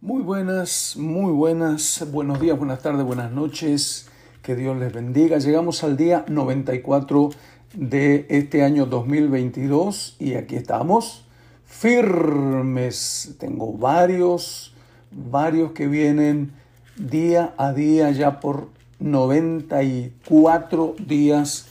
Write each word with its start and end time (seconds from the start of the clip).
Muy 0.00 0.22
buenas, 0.22 0.96
muy 0.96 1.32
buenas, 1.32 2.06
buenos 2.12 2.40
días, 2.40 2.56
buenas 2.56 2.80
tardes, 2.82 3.04
buenas 3.04 3.32
noches, 3.32 4.08
que 4.42 4.54
Dios 4.54 4.78
les 4.78 4.92
bendiga. 4.92 5.38
Llegamos 5.38 5.82
al 5.82 5.96
día 5.96 6.24
94 6.28 7.30
de 7.74 8.24
este 8.28 8.62
año 8.62 8.86
2022 8.86 10.14
y 10.20 10.34
aquí 10.34 10.54
estamos 10.54 11.26
firmes. 11.64 13.34
Tengo 13.40 13.72
varios, 13.72 14.72
varios 15.10 15.72
que 15.72 15.88
vienen 15.88 16.52
día 16.96 17.52
a 17.58 17.72
día 17.72 18.12
ya 18.12 18.38
por 18.38 18.68
94 19.00 20.94
días 21.04 21.66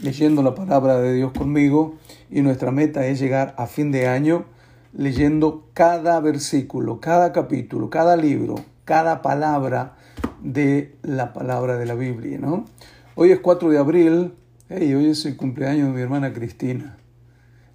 leyendo 0.00 0.44
la 0.44 0.54
palabra 0.54 1.00
de 1.00 1.14
Dios 1.14 1.32
conmigo 1.32 1.96
y 2.30 2.42
nuestra 2.42 2.70
meta 2.70 3.04
es 3.08 3.18
llegar 3.18 3.56
a 3.58 3.66
fin 3.66 3.90
de 3.90 4.06
año 4.06 4.44
leyendo 4.92 5.68
cada 5.74 6.20
versículo, 6.20 7.00
cada 7.00 7.32
capítulo, 7.32 7.90
cada 7.90 8.16
libro, 8.16 8.56
cada 8.84 9.22
palabra 9.22 9.96
de 10.42 10.96
la 11.02 11.32
palabra 11.32 11.78
de 11.78 11.86
la 11.86 11.94
Biblia, 11.94 12.38
¿no? 12.38 12.66
Hoy 13.14 13.32
es 13.32 13.40
4 13.40 13.70
de 13.70 13.78
abril, 13.78 14.34
y 14.70 14.94
hoy 14.94 15.06
es 15.06 15.24
el 15.26 15.36
cumpleaños 15.36 15.88
de 15.88 15.94
mi 15.94 16.00
hermana 16.00 16.32
Cristina. 16.32 16.96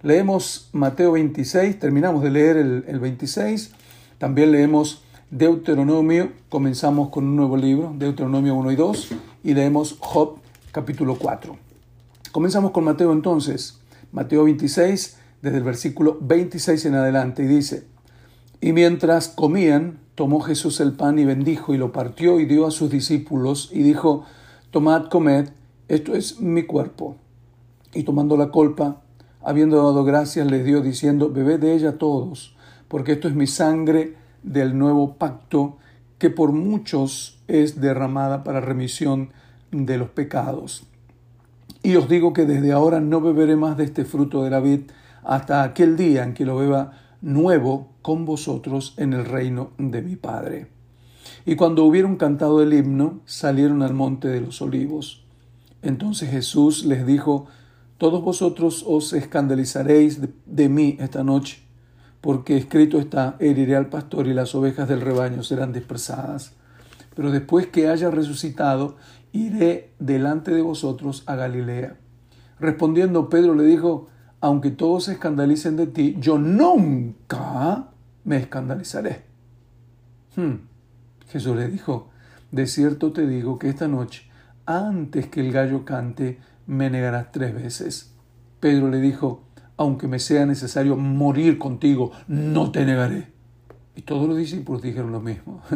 Leemos 0.02 0.70
Mateo 0.72 1.12
26, 1.12 1.78
terminamos 1.78 2.22
de 2.22 2.30
leer 2.30 2.56
el, 2.56 2.84
el 2.86 3.00
26, 3.00 3.72
también 4.18 4.52
leemos 4.52 5.04
Deuteronomio, 5.30 6.32
comenzamos 6.48 7.10
con 7.10 7.24
un 7.24 7.36
nuevo 7.36 7.56
libro, 7.56 7.94
Deuteronomio 7.96 8.54
1 8.54 8.72
y 8.72 8.76
2, 8.76 9.08
y 9.44 9.54
leemos 9.54 9.96
Job 10.00 10.38
capítulo 10.72 11.16
4. 11.16 11.56
Comenzamos 12.32 12.70
con 12.70 12.84
Mateo 12.84 13.12
entonces, 13.12 13.80
Mateo 14.12 14.44
26, 14.44 15.17
desde 15.42 15.58
el 15.58 15.64
versículo 15.64 16.18
26 16.20 16.86
en 16.86 16.94
adelante, 16.94 17.44
y 17.44 17.46
dice, 17.46 17.86
y 18.60 18.72
mientras 18.72 19.28
comían, 19.28 20.00
tomó 20.14 20.40
Jesús 20.40 20.80
el 20.80 20.92
pan 20.92 21.18
y 21.18 21.24
bendijo 21.24 21.74
y 21.74 21.78
lo 21.78 21.92
partió 21.92 22.40
y 22.40 22.44
dio 22.44 22.66
a 22.66 22.72
sus 22.72 22.90
discípulos 22.90 23.70
y 23.72 23.82
dijo, 23.82 24.24
tomad, 24.70 25.06
comed, 25.06 25.50
esto 25.86 26.14
es 26.14 26.40
mi 26.40 26.64
cuerpo. 26.64 27.16
Y 27.94 28.02
tomando 28.02 28.36
la 28.36 28.50
colpa, 28.50 29.00
habiendo 29.42 29.76
dado 29.76 30.04
gracias, 30.04 30.50
les 30.50 30.64
dio 30.64 30.80
diciendo, 30.80 31.30
bebed 31.30 31.60
de 31.60 31.74
ella 31.74 31.98
todos, 31.98 32.56
porque 32.88 33.12
esto 33.12 33.28
es 33.28 33.34
mi 33.34 33.46
sangre 33.46 34.16
del 34.42 34.76
nuevo 34.76 35.14
pacto, 35.14 35.78
que 36.18 36.30
por 36.30 36.50
muchos 36.50 37.40
es 37.46 37.80
derramada 37.80 38.42
para 38.42 38.60
remisión 38.60 39.30
de 39.70 39.98
los 39.98 40.10
pecados. 40.10 40.84
Y 41.82 41.94
os 41.94 42.08
digo 42.08 42.32
que 42.32 42.44
desde 42.44 42.72
ahora 42.72 43.00
no 43.00 43.20
beberé 43.20 43.54
más 43.54 43.76
de 43.76 43.84
este 43.84 44.04
fruto 44.04 44.42
de 44.42 44.50
la 44.50 44.58
vid, 44.58 44.80
hasta 45.22 45.62
aquel 45.62 45.96
día 45.96 46.24
en 46.24 46.34
que 46.34 46.44
lo 46.44 46.56
beba 46.56 46.92
nuevo 47.20 47.92
con 48.02 48.24
vosotros 48.24 48.94
en 48.96 49.12
el 49.12 49.24
reino 49.24 49.70
de 49.78 50.02
mi 50.02 50.16
Padre. 50.16 50.68
Y 51.44 51.56
cuando 51.56 51.84
hubieron 51.84 52.16
cantado 52.16 52.62
el 52.62 52.72
himno, 52.72 53.20
salieron 53.24 53.82
al 53.82 53.94
monte 53.94 54.28
de 54.28 54.40
los 54.40 54.60
olivos. 54.62 55.24
Entonces 55.82 56.30
Jesús 56.30 56.84
les 56.84 57.06
dijo, 57.06 57.46
Todos 57.98 58.22
vosotros 58.22 58.84
os 58.86 59.12
escandalizaréis 59.12 60.20
de, 60.46 60.68
mí 60.68 60.96
esta 61.00 61.24
noche, 61.24 61.62
porque 62.20 62.56
escrito 62.56 62.98
está, 62.98 63.36
heriré 63.38 63.76
al 63.76 63.88
pastor 63.88 64.26
y 64.26 64.34
las 64.34 64.54
ovejas 64.54 64.88
del 64.88 65.00
rebaño 65.00 65.42
serán 65.42 65.72
dispersadas. 65.72 66.52
Pero 67.14 67.30
después 67.30 67.66
que 67.66 67.88
haya 67.88 68.10
resucitado, 68.10 68.96
iré 69.32 69.92
delante 69.98 70.52
de 70.52 70.62
vosotros 70.62 71.24
a 71.26 71.34
Galilea. 71.34 71.96
Respondiendo 72.60 73.28
Pedro 73.28 73.54
le 73.54 73.64
dijo, 73.64 74.08
aunque 74.40 74.70
todos 74.70 75.04
se 75.04 75.12
escandalicen 75.12 75.76
de 75.76 75.86
ti, 75.86 76.16
yo 76.20 76.38
nunca 76.38 77.88
me 78.24 78.36
escandalizaré. 78.36 79.24
Hmm. 80.36 80.54
Jesús 81.28 81.56
le 81.56 81.68
dijo, 81.68 82.10
de 82.52 82.66
cierto 82.66 83.12
te 83.12 83.26
digo 83.26 83.58
que 83.58 83.68
esta 83.68 83.88
noche, 83.88 84.30
antes 84.66 85.26
que 85.26 85.40
el 85.40 85.52
gallo 85.52 85.84
cante, 85.84 86.38
me 86.66 86.90
negarás 86.90 87.32
tres 87.32 87.54
veces. 87.54 88.14
Pedro 88.60 88.88
le 88.88 89.00
dijo, 89.00 89.42
aunque 89.76 90.08
me 90.08 90.18
sea 90.18 90.46
necesario 90.46 90.96
morir 90.96 91.58
contigo, 91.58 92.12
no 92.26 92.70
te 92.70 92.84
negaré. 92.84 93.32
Y 93.94 94.02
todos 94.02 94.28
los 94.28 94.36
discípulos 94.36 94.82
dijeron 94.82 95.12
lo 95.12 95.20
mismo. 95.20 95.62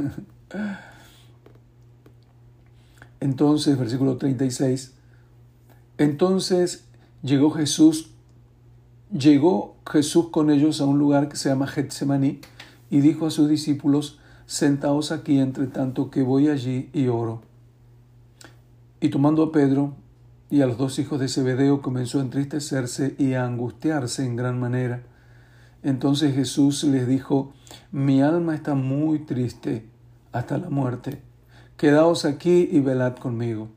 Entonces, 3.20 3.78
versículo 3.78 4.16
36, 4.16 4.94
entonces 5.96 6.88
llegó 7.22 7.52
Jesús 7.52 8.11
Llegó 9.12 9.76
Jesús 9.86 10.30
con 10.30 10.50
ellos 10.50 10.80
a 10.80 10.86
un 10.86 10.98
lugar 10.98 11.28
que 11.28 11.36
se 11.36 11.50
llama 11.50 11.66
Getsemaní 11.66 12.40
y 12.88 13.00
dijo 13.00 13.26
a 13.26 13.30
sus 13.30 13.46
discípulos, 13.46 14.18
Sentaos 14.46 15.12
aquí 15.12 15.38
entre 15.38 15.66
tanto 15.66 16.10
que 16.10 16.22
voy 16.22 16.48
allí 16.48 16.88
y 16.94 17.08
oro. 17.08 17.42
Y 19.00 19.10
tomando 19.10 19.42
a 19.42 19.52
Pedro 19.52 19.92
y 20.48 20.62
a 20.62 20.66
los 20.66 20.78
dos 20.78 20.98
hijos 20.98 21.20
de 21.20 21.28
Zebedeo 21.28 21.82
comenzó 21.82 22.20
a 22.20 22.22
entristecerse 22.22 23.14
y 23.18 23.34
a 23.34 23.44
angustiarse 23.44 24.24
en 24.24 24.34
gran 24.34 24.58
manera. 24.58 25.02
Entonces 25.82 26.34
Jesús 26.34 26.82
les 26.84 27.06
dijo, 27.06 27.52
Mi 27.90 28.22
alma 28.22 28.54
está 28.54 28.74
muy 28.74 29.18
triste 29.18 29.84
hasta 30.32 30.56
la 30.56 30.70
muerte. 30.70 31.20
Quedaos 31.76 32.24
aquí 32.24 32.66
y 32.72 32.80
velad 32.80 33.16
conmigo. 33.16 33.68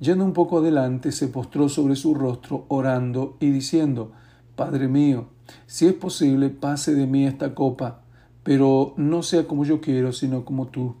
Yendo 0.00 0.22
un 0.22 0.34
poco 0.34 0.58
adelante, 0.58 1.12
se 1.12 1.28
postró 1.28 1.70
sobre 1.70 1.96
su 1.96 2.14
rostro, 2.14 2.66
orando 2.68 3.38
y 3.40 3.50
diciendo, 3.50 4.12
Padre 4.60 4.88
mío, 4.88 5.28
si 5.66 5.86
es 5.86 5.94
posible, 5.94 6.50
pase 6.50 6.94
de 6.94 7.06
mí 7.06 7.24
esta 7.24 7.54
copa, 7.54 8.02
pero 8.42 8.92
no 8.98 9.22
sea 9.22 9.46
como 9.46 9.64
yo 9.64 9.80
quiero, 9.80 10.12
sino 10.12 10.44
como 10.44 10.66
tú. 10.66 10.96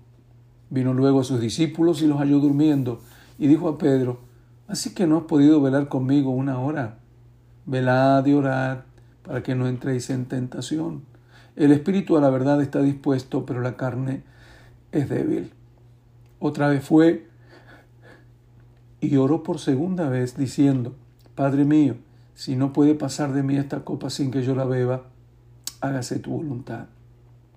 Vino 0.70 0.94
luego 0.94 1.20
a 1.20 1.24
sus 1.24 1.42
discípulos 1.42 2.00
y 2.00 2.06
los 2.06 2.16
halló 2.20 2.38
durmiendo, 2.38 3.02
y 3.38 3.48
dijo 3.48 3.68
a 3.68 3.76
Pedro, 3.76 4.20
¿Así 4.66 4.94
que 4.94 5.06
no 5.06 5.18
has 5.18 5.24
podido 5.24 5.60
velar 5.60 5.88
conmigo 5.88 6.30
una 6.30 6.58
hora? 6.58 7.00
Velad 7.66 8.24
y 8.24 8.32
orad 8.32 8.78
para 9.24 9.42
que 9.42 9.54
no 9.54 9.68
entréis 9.68 10.08
en 10.08 10.24
tentación. 10.24 11.02
El 11.54 11.70
espíritu 11.72 12.16
a 12.16 12.22
la 12.22 12.30
verdad 12.30 12.62
está 12.62 12.80
dispuesto, 12.80 13.44
pero 13.44 13.60
la 13.60 13.76
carne 13.76 14.22
es 14.90 15.06
débil. 15.10 15.52
Otra 16.38 16.68
vez 16.68 16.82
fue 16.82 17.28
y 19.02 19.16
oró 19.16 19.42
por 19.42 19.58
segunda 19.58 20.08
vez, 20.08 20.34
diciendo, 20.34 20.94
Padre 21.34 21.66
mío, 21.66 21.96
si 22.40 22.56
no 22.56 22.72
puede 22.72 22.94
pasar 22.94 23.34
de 23.34 23.42
mí 23.42 23.58
esta 23.58 23.84
copa 23.84 24.08
sin 24.08 24.30
que 24.30 24.42
yo 24.42 24.54
la 24.54 24.64
beba, 24.64 25.02
hágase 25.82 26.20
tu 26.20 26.30
voluntad. 26.30 26.86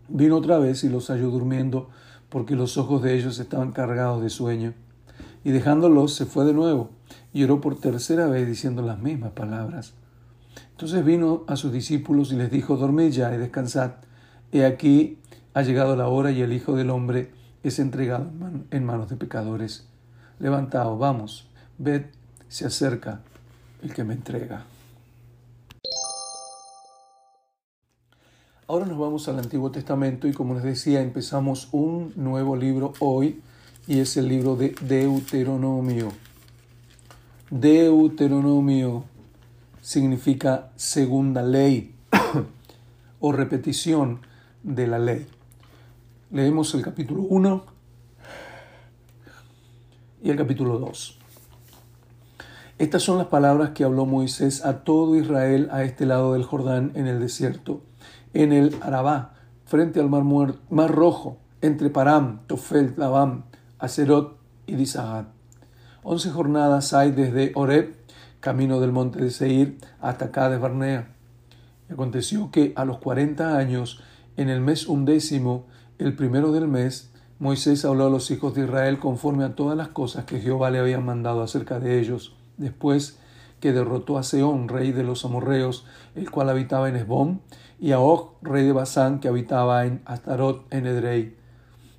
Vino 0.10 0.36
otra 0.36 0.58
vez 0.58 0.84
y 0.84 0.90
los 0.90 1.08
halló 1.08 1.30
durmiendo, 1.32 1.90
porque 2.28 2.58
los 2.58 2.78
ojos 2.78 3.02
de 3.02 3.16
ellos 3.16 3.40
estaban 3.40 3.72
cargados 3.72 4.22
de 4.22 4.30
sueño. 4.30 4.74
Y 5.46 5.52
dejándolos 5.52 6.14
se 6.16 6.26
fue 6.26 6.44
de 6.44 6.52
nuevo, 6.52 6.90
y 7.32 7.46
oró 7.46 7.62
por 7.62 7.80
tercera 7.80 8.28
vez 8.28 8.46
diciendo 8.46 8.82
las 8.82 9.00
mismas 9.00 9.32
palabras. 9.32 9.94
Entonces 10.72 11.06
vino 11.06 11.46
a 11.48 11.56
sus 11.56 11.72
discípulos 11.72 12.34
y 12.34 12.36
les 12.36 12.52
dijo, 12.52 12.76
dormid 12.76 13.12
ya 13.12 13.34
y 13.34 13.38
descansad. 13.38 13.92
He 14.52 14.66
aquí 14.66 15.18
ha 15.54 15.62
llegado 15.62 15.96
la 15.96 16.10
hora 16.10 16.30
y 16.32 16.42
el 16.42 16.52
Hijo 16.52 16.76
del 16.76 16.90
Hombre 16.90 17.32
es 17.64 17.80
entregado 17.80 18.30
en 18.70 18.86
manos 18.86 19.10
de 19.10 19.16
pecadores. 19.16 19.88
Levantaos, 20.40 21.00
vamos, 21.00 21.48
ved, 21.78 22.08
se 22.50 22.66
acerca 22.66 23.22
el 23.82 23.94
que 23.94 24.04
me 24.04 24.14
entrega. 24.14 24.66
Ahora 28.74 28.88
nos 28.88 28.98
vamos 28.98 29.28
al 29.28 29.38
Antiguo 29.38 29.70
Testamento 29.70 30.28
y 30.28 30.34
como 30.34 30.56
les 30.56 30.64
decía 30.64 31.00
empezamos 31.00 31.70
un 31.74 32.12
nuevo 32.16 32.56
libro 32.56 32.94
hoy 33.02 33.40
y 33.86 34.00
es 34.00 34.18
el 34.18 34.28
libro 34.28 34.56
de 34.56 34.74
Deuteronomio. 34.82 36.12
Deuteronomio 37.52 39.04
significa 39.80 40.72
segunda 40.76 41.44
ley 41.44 41.94
o 43.20 43.32
repetición 43.32 44.22
de 44.64 44.88
la 44.88 44.98
ley. 44.98 45.28
Leemos 46.32 46.74
el 46.74 46.82
capítulo 46.82 47.22
1 47.22 47.66
y 50.24 50.32
el 50.32 50.36
capítulo 50.36 50.80
2. 50.80 51.20
Estas 52.80 53.04
son 53.04 53.20
las 53.20 53.28
palabras 53.28 53.70
que 53.76 53.84
habló 53.84 54.08
Moisés 54.08 54.66
a 54.66 54.84
todo 54.84 55.16
Israel 55.16 55.70
a 55.72 55.84
este 55.84 56.08
lado 56.08 56.34
del 56.34 56.44
Jordán 56.44 56.92
en 56.96 57.06
el 57.06 57.20
desierto 57.20 57.84
en 58.34 58.52
el 58.52 58.76
Arabá, 58.82 59.34
frente 59.66 60.00
al 60.00 60.10
mar, 60.10 60.92
Rojo, 60.92 61.38
entre 61.62 61.90
Param, 61.90 62.42
Tofel, 62.48 62.94
Labam, 62.98 63.44
Acerot 63.80 64.38
y 64.66 64.76
Disahat. 64.76 65.28
Once 66.04 66.30
jornadas 66.30 66.94
hay 66.94 67.12
desde 67.12 67.52
Oreb, 67.56 67.96
camino 68.40 68.80
del 68.80 68.92
monte 68.92 69.24
de 69.24 69.32
Seir, 69.32 69.78
hasta 70.02 70.32
Cades 70.32 70.60
Barnea. 70.60 71.08
aconteció 71.90 72.52
que 72.52 72.74
a 72.76 72.86
los 72.86 72.98
cuarenta 72.98 73.58
años, 73.58 74.02
en 74.36 74.50
el 74.50 74.60
mes 74.60 74.88
undécimo, 74.88 75.66
el 75.98 76.16
primero 76.16 76.52
del 76.52 76.68
mes, 76.68 77.12
Moisés 77.40 77.86
habló 77.86 78.08
a 78.08 78.10
los 78.10 78.32
hijos 78.32 78.54
de 78.54 78.64
Israel 78.64 79.00
conforme 79.00 79.44
a 79.44 79.56
todas 79.56 79.78
las 79.78 79.90
cosas 79.90 80.26
que 80.26 80.40
Jehová 80.40 80.70
le 80.72 80.80
había 80.80 81.00
mandado 81.00 81.42
acerca 81.42 81.80
de 81.80 82.00
ellos. 82.00 82.36
Después 82.58 83.20
que 83.64 83.72
derrotó 83.72 84.18
a 84.18 84.24
Seón, 84.24 84.68
rey 84.68 84.92
de 84.92 85.06
los 85.06 85.24
amorreos, 85.24 85.86
el 86.16 86.30
cual 86.30 86.50
habitaba 86.50 86.90
en 86.90 86.98
Esbón, 86.98 87.40
y 87.80 87.94
a 87.94 88.00
Og, 88.02 88.32
rey 88.42 88.66
de 88.66 88.74
Basán, 88.74 89.22
que 89.22 89.30
habitaba 89.30 89.86
en 89.86 90.02
Astarot, 90.04 90.66
en 90.70 90.86
Edrei. 90.86 91.38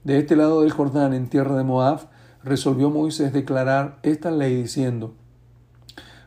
De 0.05 0.19
este 0.19 0.37
lado 0.37 0.61
del 0.61 0.72
Jordán, 0.72 1.14
en 1.14 1.31
tierra 1.31 1.56
de 1.56 1.64
Moab, 1.64 2.00
resolvió 2.43 2.90
Moisés 2.90 3.32
declarar 3.32 3.99
esta 4.02 4.31
ley 4.31 4.55
diciendo, 4.55 5.14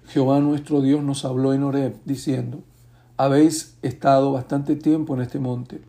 Jehová 0.08 0.40
nuestro 0.40 0.82
Dios 0.82 1.04
nos 1.04 1.24
habló 1.24 1.54
en 1.54 1.62
Horeb, 1.62 1.98
diciendo, 2.04 2.64
habéis 3.16 3.78
estado 3.84 4.32
bastante 4.32 4.76
tiempo 4.76 5.14
en 5.14 5.22
este 5.22 5.38
monte, 5.38 5.82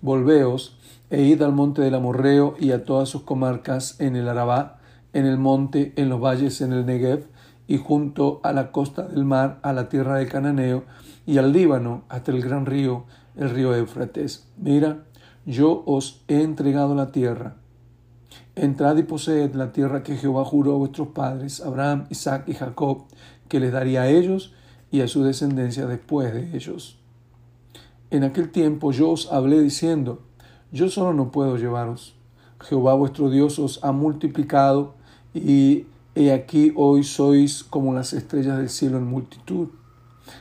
volveos 0.00 0.78
e 1.10 1.20
id 1.24 1.42
al 1.42 1.52
monte 1.52 1.82
del 1.82 1.96
Amorreo 1.96 2.56
y 2.58 2.70
a 2.70 2.86
todas 2.86 3.10
sus 3.10 3.20
comarcas 3.20 4.00
en 4.00 4.16
el 4.16 4.30
Arabá, 4.30 4.78
en 5.12 5.26
el 5.26 5.36
monte, 5.36 5.92
en 5.96 6.08
los 6.08 6.22
valles, 6.22 6.62
en 6.62 6.72
el 6.72 6.86
Negev, 6.86 7.26
y 7.66 7.78
junto 7.78 8.40
a 8.42 8.52
la 8.52 8.72
costa 8.72 9.02
del 9.02 9.24
mar, 9.24 9.58
a 9.62 9.72
la 9.72 9.88
tierra 9.88 10.16
del 10.16 10.28
Cananeo, 10.28 10.84
y 11.26 11.38
al 11.38 11.52
Líbano, 11.52 12.04
hasta 12.08 12.32
el 12.32 12.42
gran 12.42 12.66
río, 12.66 13.04
el 13.36 13.50
río 13.50 13.74
Éufrates. 13.74 14.46
Mira, 14.56 15.04
yo 15.46 15.82
os 15.86 16.22
he 16.28 16.42
entregado 16.42 16.94
la 16.94 17.12
tierra. 17.12 17.56
Entrad 18.56 18.96
y 18.98 19.02
poseed 19.02 19.54
la 19.54 19.72
tierra 19.72 20.02
que 20.02 20.16
Jehová 20.16 20.44
juró 20.44 20.74
a 20.74 20.78
vuestros 20.78 21.08
padres, 21.08 21.60
Abraham, 21.60 22.06
Isaac 22.10 22.44
y 22.46 22.54
Jacob, 22.54 23.04
que 23.48 23.60
les 23.60 23.72
daría 23.72 24.02
a 24.02 24.08
ellos 24.08 24.54
y 24.90 25.00
a 25.00 25.08
su 25.08 25.24
descendencia 25.24 25.86
después 25.86 26.32
de 26.32 26.56
ellos. 26.56 26.98
En 28.10 28.22
aquel 28.22 28.50
tiempo 28.50 28.92
yo 28.92 29.10
os 29.10 29.32
hablé 29.32 29.60
diciendo, 29.60 30.22
yo 30.70 30.88
solo 30.88 31.12
no 31.14 31.30
puedo 31.30 31.56
llevaros. 31.56 32.14
Jehová 32.60 32.94
vuestro 32.94 33.28
Dios 33.28 33.58
os 33.58 33.82
ha 33.82 33.92
multiplicado 33.92 34.94
y 35.34 35.86
he 36.14 36.32
aquí 36.32 36.72
hoy 36.76 37.02
sois 37.02 37.64
como 37.64 37.92
las 37.92 38.12
estrellas 38.12 38.58
del 38.58 38.68
cielo 38.68 38.98
en 38.98 39.06
multitud. 39.06 39.68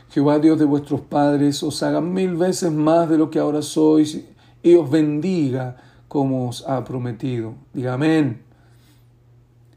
Jehová 0.09 0.39
Dios 0.39 0.59
de 0.59 0.65
vuestros 0.65 1.01
padres 1.01 1.63
os 1.63 1.81
haga 1.83 2.01
mil 2.01 2.35
veces 2.35 2.71
más 2.71 3.09
de 3.09 3.17
lo 3.17 3.29
que 3.29 3.39
ahora 3.39 3.61
sois 3.61 4.23
y 4.61 4.75
os 4.75 4.89
bendiga 4.89 5.77
como 6.07 6.47
os 6.47 6.67
ha 6.67 6.83
prometido. 6.83 7.55
Diga 7.73 7.93
amén. 7.93 8.43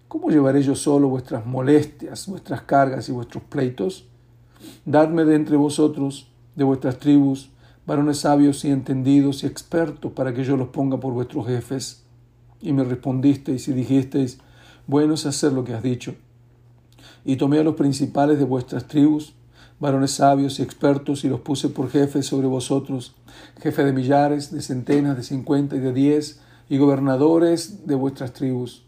¿Cómo 0.09 0.31
llevaré 0.31 0.63
yo 0.63 0.75
solo 0.75 1.09
vuestras 1.09 1.45
molestias, 1.47 2.27
vuestras 2.29 2.63
cargas 2.63 3.09
y 3.09 3.13
vuestros 3.13 3.43
pleitos? 3.45 4.07
Dadme 4.85 5.25
de 5.25 5.35
entre 5.35 5.57
vosotros, 5.57 6.31
de 6.55 6.65
vuestras 6.65 6.99
tribus, 6.99 7.51
varones 7.87 8.19
sabios 8.21 8.65
y 8.65 8.71
entendidos 8.71 9.43
y 9.43 9.47
expertos, 9.47 10.13
para 10.13 10.33
que 10.33 10.45
yo 10.45 10.57
los 10.57 10.69
ponga 10.69 11.01
por 11.01 11.13
vuestros 11.13 11.47
jefes. 11.47 12.05
Y 12.61 12.73
me 12.73 12.85
respondisteis 12.85 13.67
y 13.69 13.73
dijisteis, 13.73 14.39
bueno 14.87 15.15
es 15.15 15.27
hacer 15.27 15.53
lo 15.53 15.65
que 15.65 15.75
has 15.75 15.83
dicho. 15.83 16.15
Y 17.25 17.37
tomé 17.37 17.59
a 17.59 17.65
los 17.65 17.75
principales 17.75 18.39
de 18.39 18.45
vuestras 18.45 18.87
tribus, 18.87 19.35
varones 19.81 20.13
sabios 20.13 20.59
y 20.59 20.63
expertos, 20.63 21.25
y 21.25 21.29
los 21.29 21.41
puse 21.41 21.69
por 21.69 21.91
jefes 21.91 22.27
sobre 22.27 22.47
vosotros, 22.47 23.15
jefe 23.61 23.85
de 23.85 23.93
millares, 23.93 24.51
de 24.53 24.63
centenas, 24.63 25.17
de 25.17 25.23
cincuenta 25.23 25.77
y 25.77 25.81
de 25.81 25.93
diez, 25.93 26.41
y 26.69 26.79
gobernadores 26.79 27.87
de 27.87 27.95
vuestras 27.95 28.33
tribus. 28.33 28.85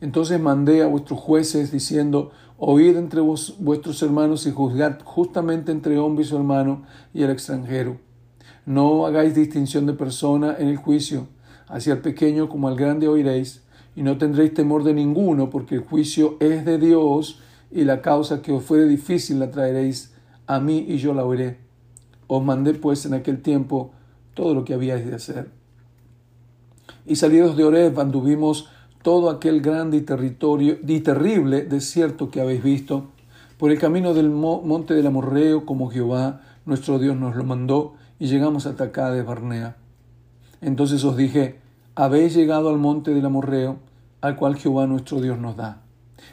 Entonces 0.00 0.40
mandé 0.40 0.82
a 0.82 0.86
vuestros 0.86 1.20
jueces 1.20 1.70
diciendo, 1.70 2.32
oíd 2.56 2.96
entre 2.96 3.20
vos, 3.20 3.56
vuestros 3.58 4.02
hermanos 4.02 4.46
y 4.46 4.50
juzgad 4.50 4.98
justamente 5.04 5.72
entre 5.72 5.98
hombre 5.98 6.24
y 6.24 6.28
su 6.28 6.36
hermano 6.36 6.84
y 7.12 7.22
el 7.22 7.30
extranjero. 7.30 7.98
No 8.64 9.06
hagáis 9.06 9.34
distinción 9.34 9.86
de 9.86 9.92
persona 9.92 10.56
en 10.58 10.68
el 10.68 10.76
juicio, 10.76 11.28
hacia 11.68 11.94
el 11.94 12.00
pequeño 12.00 12.48
como 12.48 12.68
al 12.68 12.76
grande 12.76 13.08
oiréis, 13.08 13.62
y 13.96 14.02
no 14.02 14.18
tendréis 14.18 14.54
temor 14.54 14.84
de 14.84 14.94
ninguno, 14.94 15.50
porque 15.50 15.76
el 15.76 15.80
juicio 15.82 16.36
es 16.40 16.64
de 16.64 16.78
Dios, 16.78 17.40
y 17.70 17.84
la 17.84 18.02
causa 18.02 18.42
que 18.42 18.52
os 18.52 18.64
fuere 18.64 18.86
difícil 18.86 19.38
la 19.38 19.50
traeréis 19.50 20.12
a 20.46 20.58
mí 20.58 20.84
y 20.88 20.96
yo 20.98 21.14
la 21.14 21.24
oiré. 21.24 21.58
Os 22.26 22.42
mandé 22.42 22.74
pues 22.74 23.06
en 23.06 23.14
aquel 23.14 23.42
tiempo 23.42 23.92
todo 24.34 24.54
lo 24.54 24.64
que 24.64 24.74
habíais 24.74 25.06
de 25.06 25.14
hacer. 25.14 25.50
Y 27.06 27.16
salidos 27.16 27.56
de 27.56 27.64
Oreb 27.64 27.98
anduvimos 28.00 28.68
todo 29.02 29.30
aquel 29.30 29.60
grande 29.60 29.96
y, 29.96 30.00
territorio, 30.02 30.78
y 30.86 31.00
terrible 31.00 31.62
desierto 31.62 32.30
que 32.30 32.40
habéis 32.40 32.62
visto, 32.62 33.10
por 33.58 33.70
el 33.70 33.78
camino 33.78 34.14
del 34.14 34.30
monte 34.30 34.94
del 34.94 35.06
Amorreo, 35.06 35.66
como 35.66 35.90
Jehová 35.90 36.40
nuestro 36.64 36.98
Dios 36.98 37.16
nos 37.16 37.36
lo 37.36 37.44
mandó, 37.44 37.94
y 38.18 38.26
llegamos 38.26 38.66
hasta 38.66 38.84
acá 38.84 39.10
de 39.10 39.22
Barnea. 39.22 39.76
Entonces 40.60 41.04
os 41.04 41.16
dije, 41.16 41.59
habéis 42.00 42.34
llegado 42.34 42.70
al 42.70 42.78
monte 42.78 43.12
del 43.12 43.26
Amorreo, 43.26 43.76
al 44.22 44.36
cual 44.36 44.56
Jehová 44.56 44.86
nuestro 44.86 45.20
Dios 45.20 45.38
nos 45.38 45.58
da. 45.58 45.82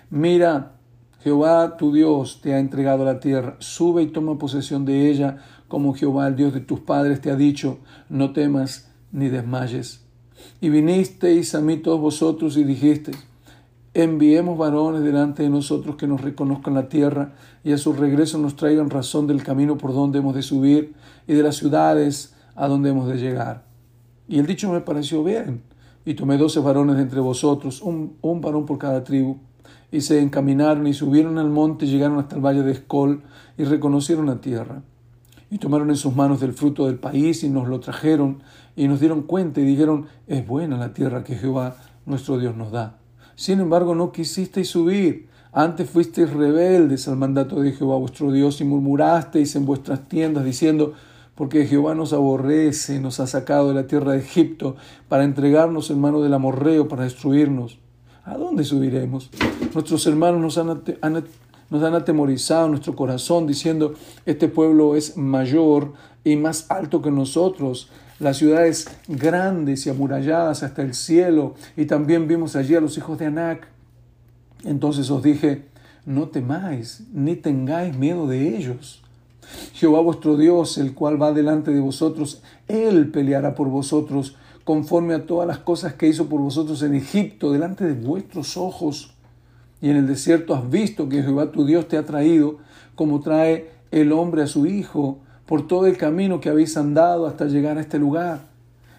Mira, 0.10 0.78
Jehová 1.20 1.76
tu 1.76 1.92
Dios 1.92 2.40
te 2.42 2.54
ha 2.54 2.60
entregado 2.60 3.04
la 3.04 3.20
tierra, 3.20 3.58
sube 3.60 4.02
y 4.02 4.08
toma 4.08 4.38
posesión 4.38 4.86
de 4.86 5.10
ella, 5.10 5.40
como 5.68 5.94
Jehová 5.94 6.30
el 6.30 6.38
Dios 6.38 6.54
de 6.54 6.62
tus 6.62 6.80
padres 6.80 7.20
te 7.20 7.32
ha 7.32 7.36
dicho, 7.36 7.80
no 8.08 8.32
temas 8.32 8.94
ni 9.12 9.28
desmayes. 9.28 10.06
Y 10.62 10.70
vinisteis 10.70 11.54
a 11.54 11.60
mí 11.60 11.76
todos 11.76 12.00
vosotros 12.00 12.56
y 12.56 12.64
dijisteis, 12.64 13.18
enviemos 13.94 14.58
varones 14.58 15.02
delante 15.02 15.44
de 15.44 15.50
nosotros 15.50 15.98
que 15.98 16.08
nos 16.08 16.22
reconozcan 16.22 16.76
la 16.76 16.88
tierra 16.88 17.34
y 17.66 17.74
a 17.74 17.78
su 17.78 17.92
regreso 17.92 18.38
nos 18.38 18.56
traigan 18.56 18.90
razón 18.90 19.28
del 19.28 19.44
camino 19.44 19.78
por 19.78 19.94
donde 19.94 20.20
hemos 20.20 20.34
de 20.34 20.44
subir 20.44 20.94
y 21.28 21.34
de 21.34 21.44
las 21.44 21.58
ciudades 21.58 22.34
a 22.56 22.70
donde 22.70 22.92
hemos 22.92 23.10
de 23.10 23.18
llegar. 23.18 23.67
Y 24.28 24.40
el 24.40 24.46
dicho 24.46 24.72
me 24.72 24.82
pareció 24.82 25.24
bien, 25.24 25.62
y 26.06 26.14
tomé 26.14 26.38
doce 26.38 26.60
varones 26.60 26.98
entre 27.00 27.20
vosotros, 27.20 27.82
un, 27.82 28.18
un 28.22 28.42
varón 28.42 28.66
por 28.66 28.78
cada 28.78 29.04
tribu, 29.04 29.38
y 29.92 30.02
se 30.02 30.22
encaminaron 30.22 30.86
y 30.88 30.94
subieron 30.94 31.38
al 31.38 31.50
monte 31.50 31.86
y 31.86 31.90
llegaron 31.90 32.20
hasta 32.20 32.36
el 32.36 32.46
valle 32.46 32.64
de 32.64 32.74
Escol 32.74 33.24
y 33.58 33.64
reconocieron 33.64 34.26
la 34.26 34.42
tierra. 34.42 34.82
Y 35.50 35.60
tomaron 35.60 35.90
en 35.90 35.96
sus 35.96 36.14
manos 36.14 36.42
del 36.42 36.54
fruto 36.54 36.88
del 36.88 37.00
país 37.00 37.44
y 37.44 37.50
nos 37.50 37.70
lo 37.70 37.80
trajeron 37.80 38.44
y 38.76 38.88
nos 38.88 39.00
dieron 39.00 39.22
cuenta 39.24 39.62
y 39.62 39.66
dijeron, 39.66 40.08
es 40.28 40.46
buena 40.46 40.78
la 40.78 40.94
tierra 40.94 41.24
que 41.24 41.36
Jehová 41.36 41.78
nuestro 42.06 42.38
Dios 42.38 42.56
nos 42.56 42.72
da. 42.72 42.98
Sin 43.36 43.60
embargo, 43.60 43.96
no 43.96 44.12
quisisteis 44.12 44.70
subir, 44.70 45.30
antes 45.54 45.90
fuisteis 45.90 46.32
rebeldes 46.32 47.08
al 47.08 47.16
mandato 47.16 47.62
de 47.62 47.72
Jehová 47.72 47.98
vuestro 47.98 48.32
Dios 48.32 48.60
y 48.60 48.66
murmurasteis 48.66 49.56
en 49.56 49.66
vuestras 49.66 50.08
tiendas 50.08 50.44
diciendo, 50.44 50.94
porque 51.38 51.68
Jehová 51.68 51.94
nos 51.94 52.14
aborrece, 52.14 53.00
nos 53.00 53.20
ha 53.20 53.28
sacado 53.28 53.68
de 53.68 53.76
la 53.76 53.86
tierra 53.86 54.14
de 54.14 54.20
Egipto 54.20 54.76
para 55.08 55.24
entregarnos 55.24 55.92
en 55.92 56.02
mano 56.02 56.20
del 56.24 56.34
amorreo 56.34 56.88
para 56.88 57.04
destruirnos. 57.04 57.78
¿A 58.26 58.38
dónde 58.38 58.64
subiremos? 58.64 59.30
Nuestros 59.72 60.08
hermanos 60.08 60.42
nos 60.42 60.58
han, 60.58 60.82
han 61.00 61.96
atemorizado 61.96 62.68
nuestro 62.70 62.96
corazón 62.96 63.46
diciendo, 63.46 63.94
este 64.26 64.48
pueblo 64.48 64.96
es 64.96 65.16
mayor 65.16 65.94
y 66.24 66.36
más 66.38 66.66
alto 66.70 67.04
que 67.04 67.12
nosotros. 67.12 67.92
Las 68.20 68.38
ciudades 68.38 68.88
grandes 69.08 69.86
y 69.86 69.92
amuralladas 69.92 70.64
hasta 70.64 70.82
el 70.82 70.96
cielo. 70.96 71.54
Y 71.78 71.86
también 71.86 72.28
vimos 72.28 72.56
allí 72.56 72.74
a 72.74 72.82
los 72.82 72.98
hijos 72.98 73.20
de 73.20 73.28
Anac. 73.28 73.68
Entonces 74.64 75.12
os 75.12 75.22
dije, 75.22 75.68
no 76.04 76.30
temáis, 76.30 77.04
ni 77.14 77.36
tengáis 77.36 77.96
miedo 77.96 78.26
de 78.26 78.58
ellos 78.58 79.04
Jehová 79.74 80.02
vuestro 80.02 80.38
Dios, 80.38 80.78
el 80.78 80.94
cual 80.94 81.22
va 81.22 81.32
delante 81.34 81.72
de 81.72 81.80
vosotros, 81.80 82.42
Él 82.68 83.10
peleará 83.12 83.56
por 83.56 83.70
vosotros 83.70 84.36
conforme 84.64 85.14
a 85.14 85.26
todas 85.26 85.48
las 85.48 85.60
cosas 85.60 85.94
que 85.94 86.08
hizo 86.08 86.28
por 86.28 86.42
vosotros 86.42 86.82
en 86.84 86.94
Egipto, 86.96 87.52
delante 87.52 87.86
de 87.86 87.94
vuestros 87.94 88.58
ojos. 88.58 89.14
Y 89.82 89.90
en 89.90 89.96
el 89.96 90.08
desierto 90.08 90.56
has 90.56 90.70
visto 90.70 91.08
que 91.08 91.24
Jehová 91.24 91.52
tu 91.52 91.66
Dios 91.66 91.88
te 91.88 91.98
ha 91.98 92.06
traído, 92.06 92.58
como 92.96 93.22
trae 93.22 93.70
el 93.92 94.12
hombre 94.12 94.42
a 94.42 94.48
su 94.48 94.66
hijo, 94.66 95.20
por 95.46 95.68
todo 95.68 95.88
el 95.88 95.96
camino 95.96 96.42
que 96.42 96.50
habéis 96.50 96.76
andado 96.76 97.28
hasta 97.28 97.46
llegar 97.46 97.78
a 97.78 97.82
este 97.82 97.98
lugar. 97.98 98.42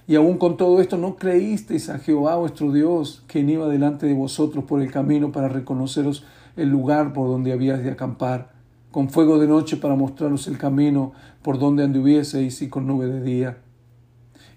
Y 0.07 0.14
aún 0.14 0.38
con 0.38 0.57
todo 0.57 0.81
esto 0.81 0.97
no 0.97 1.17
creísteis 1.17 1.90
a 1.90 1.99
Jehová 1.99 2.37
vuestro 2.37 2.73
Dios, 2.73 3.23
quien 3.26 3.50
iba 3.50 3.69
delante 3.69 4.07
de 4.07 4.14
vosotros 4.14 4.64
por 4.64 4.81
el 4.81 4.90
camino 4.90 5.33
para 5.33 5.49
reconoceros 5.49 6.25
el 6.57 6.71
lugar 6.71 7.12
por 7.12 7.28
donde 7.28 7.52
habíais 7.52 7.85
de 7.85 7.90
acampar 7.90 8.57
con 8.90 9.11
fuego 9.11 9.38
de 9.38 9.47
noche 9.47 9.76
para 9.76 9.95
mostraros 9.95 10.47
el 10.49 10.59
camino 10.59 11.12
por 11.42 11.59
donde 11.59 11.85
anduvieseis 11.85 12.62
y 12.62 12.68
con 12.68 12.87
nube 12.87 13.07
de 13.07 13.23
día. 13.23 13.59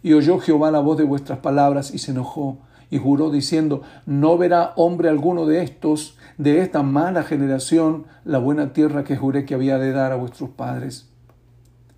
Y 0.03 0.13
oyó 0.13 0.39
Jehová 0.39 0.71
la 0.71 0.79
voz 0.79 0.97
de 0.97 1.03
vuestras 1.03 1.39
palabras 1.39 1.93
y 1.93 1.99
se 1.99 2.11
enojó 2.11 2.57
y 2.89 2.97
juró 2.97 3.31
diciendo, 3.31 3.83
no 4.05 4.37
verá 4.37 4.73
hombre 4.75 5.07
alguno 5.07 5.45
de 5.45 5.63
estos, 5.63 6.17
de 6.37 6.59
esta 6.59 6.83
mala 6.83 7.23
generación, 7.23 8.05
la 8.25 8.37
buena 8.37 8.73
tierra 8.73 9.05
que 9.05 9.15
juré 9.15 9.45
que 9.45 9.53
había 9.53 9.77
de 9.77 9.93
dar 9.93 10.11
a 10.11 10.17
vuestros 10.17 10.49
padres. 10.49 11.07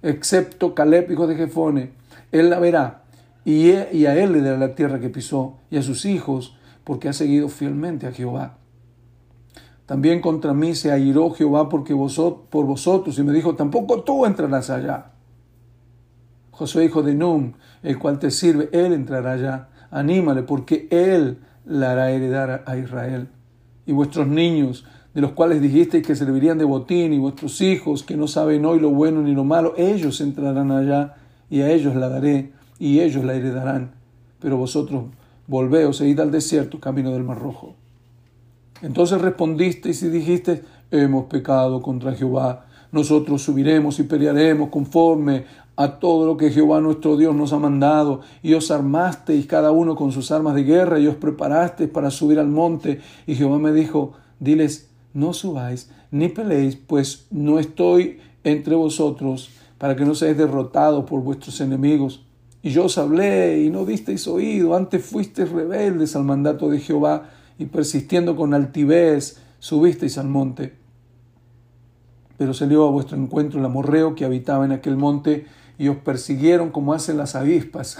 Excepto 0.03 0.75
Caleb, 0.75 1.09
hijo 1.11 1.25
de 1.25 1.35
Jefone, 1.35 1.91
él 2.31 2.51
la 2.51 2.59
verá, 2.59 3.03
y 3.43 3.71
a 3.71 4.15
él 4.15 4.33
le 4.33 4.41
dará 4.41 4.57
la 4.57 4.75
tierra 4.75 4.99
que 4.99 5.09
pisó, 5.09 5.57
y 5.71 5.77
a 5.77 5.81
sus 5.81 6.05
hijos, 6.05 6.55
porque 6.83 7.09
ha 7.09 7.13
seguido 7.13 7.49
fielmente 7.49 8.05
a 8.05 8.11
Jehová. 8.11 8.57
También 9.85 10.21
contra 10.21 10.53
mí 10.53 10.75
se 10.75 10.91
airó 10.91 11.31
Jehová 11.31 11.67
porque 11.67 11.93
por 11.93 12.65
vosotros 12.65 13.19
y 13.19 13.23
me 13.23 13.33
dijo, 13.33 13.55
tampoco 13.55 14.03
tú 14.03 14.25
entrarás 14.25 14.69
allá. 14.69 15.11
Josué, 16.51 16.85
hijo 16.85 17.01
de 17.01 17.15
Nun, 17.15 17.55
el 17.81 17.99
cual 17.99 18.19
te 18.19 18.31
sirve, 18.31 18.69
él 18.71 18.93
entrará 18.93 19.33
allá. 19.33 19.69
Anímale, 19.91 20.43
porque 20.43 20.87
él 20.91 21.39
la 21.65 21.91
hará 21.91 22.11
heredar 22.11 22.63
a 22.65 22.77
Israel. 22.77 23.27
Y 23.85 23.91
vuestros 23.91 24.27
niños, 24.27 24.85
de 25.13 25.21
los 25.21 25.31
cuales 25.31 25.61
dijisteis 25.61 26.05
que 26.05 26.15
servirían 26.15 26.57
de 26.57 26.65
botín, 26.65 27.11
y 27.11 27.19
vuestros 27.19 27.59
hijos, 27.61 28.03
que 28.03 28.15
no 28.15 28.27
saben 28.27 28.65
hoy 28.65 28.79
lo 28.79 28.91
bueno 28.91 29.21
ni 29.21 29.33
lo 29.33 29.43
malo, 29.43 29.73
ellos 29.77 30.21
entrarán 30.21 30.71
allá 30.71 31.15
y 31.49 31.61
a 31.61 31.71
ellos 31.71 31.95
la 31.95 32.09
daré, 32.09 32.53
y 32.79 33.01
ellos 33.01 33.23
la 33.25 33.33
heredarán. 33.33 33.91
Pero 34.39 34.57
vosotros 34.57 35.05
volveos 35.47 36.01
e 36.01 36.07
id 36.07 36.19
al 36.19 36.31
desierto, 36.31 36.79
camino 36.79 37.11
del 37.11 37.23
Mar 37.23 37.39
Rojo. 37.39 37.75
Entonces 38.83 39.21
respondisteis 39.21 40.03
y 40.03 40.09
dijiste, 40.09 40.61
hemos 40.91 41.25
pecado 41.25 41.81
contra 41.81 42.13
Jehová, 42.13 42.65
nosotros 42.91 43.41
subiremos 43.41 43.97
y 43.99 44.03
pelearemos 44.03 44.69
conforme 44.69 45.45
a 45.77 45.99
todo 45.99 46.27
lo 46.27 46.35
que 46.35 46.51
Jehová 46.51 46.81
nuestro 46.81 47.15
Dios 47.15 47.33
nos 47.33 47.53
ha 47.53 47.59
mandado, 47.59 48.19
y 48.43 48.53
os 48.53 48.69
armasteis 48.71 49.47
cada 49.47 49.71
uno 49.71 49.95
con 49.95 50.11
sus 50.11 50.31
armas 50.31 50.53
de 50.53 50.65
guerra, 50.65 50.99
y 50.99 51.07
os 51.07 51.15
preparasteis 51.15 51.89
para 51.89 52.11
subir 52.11 52.39
al 52.39 52.49
monte. 52.49 52.99
Y 53.25 53.35
Jehová 53.35 53.57
me 53.57 53.71
dijo, 53.71 54.13
diles, 54.39 54.89
no 55.13 55.33
subáis, 55.33 55.89
ni 56.11 56.27
peleéis, 56.27 56.75
pues 56.75 57.25
no 57.31 57.59
estoy 57.59 58.19
entre 58.43 58.75
vosotros, 58.75 59.49
para 59.77 59.95
que 59.95 60.05
no 60.05 60.13
seáis 60.13 60.37
derrotados 60.37 61.05
por 61.05 61.21
vuestros 61.21 61.59
enemigos. 61.61 62.25
Y 62.61 62.71
yo 62.71 62.85
os 62.85 62.97
hablé, 62.97 63.63
y 63.63 63.69
no 63.69 63.85
disteis 63.85 64.27
oído, 64.27 64.75
antes 64.75 65.03
fuisteis 65.03 65.49
rebeldes 65.49 66.17
al 66.17 66.25
mandato 66.25 66.69
de 66.69 66.79
Jehová, 66.79 67.29
y 67.57 67.65
persistiendo 67.65 68.35
con 68.35 68.53
altivez, 68.53 69.37
subisteis 69.59 70.17
al 70.17 70.27
monte. 70.27 70.75
Pero 72.37 72.53
salió 72.53 72.87
a 72.87 72.91
vuestro 72.91 73.17
encuentro 73.17 73.59
el 73.59 73.65
amorreo 73.65 74.15
que 74.15 74.25
habitaba 74.25 74.65
en 74.65 74.71
aquel 74.71 74.97
monte, 74.97 75.45
y 75.77 75.87
os 75.87 75.97
persiguieron 75.97 76.69
como 76.69 76.93
hacen 76.93 77.17
las 77.17 77.35
avispas, 77.35 77.97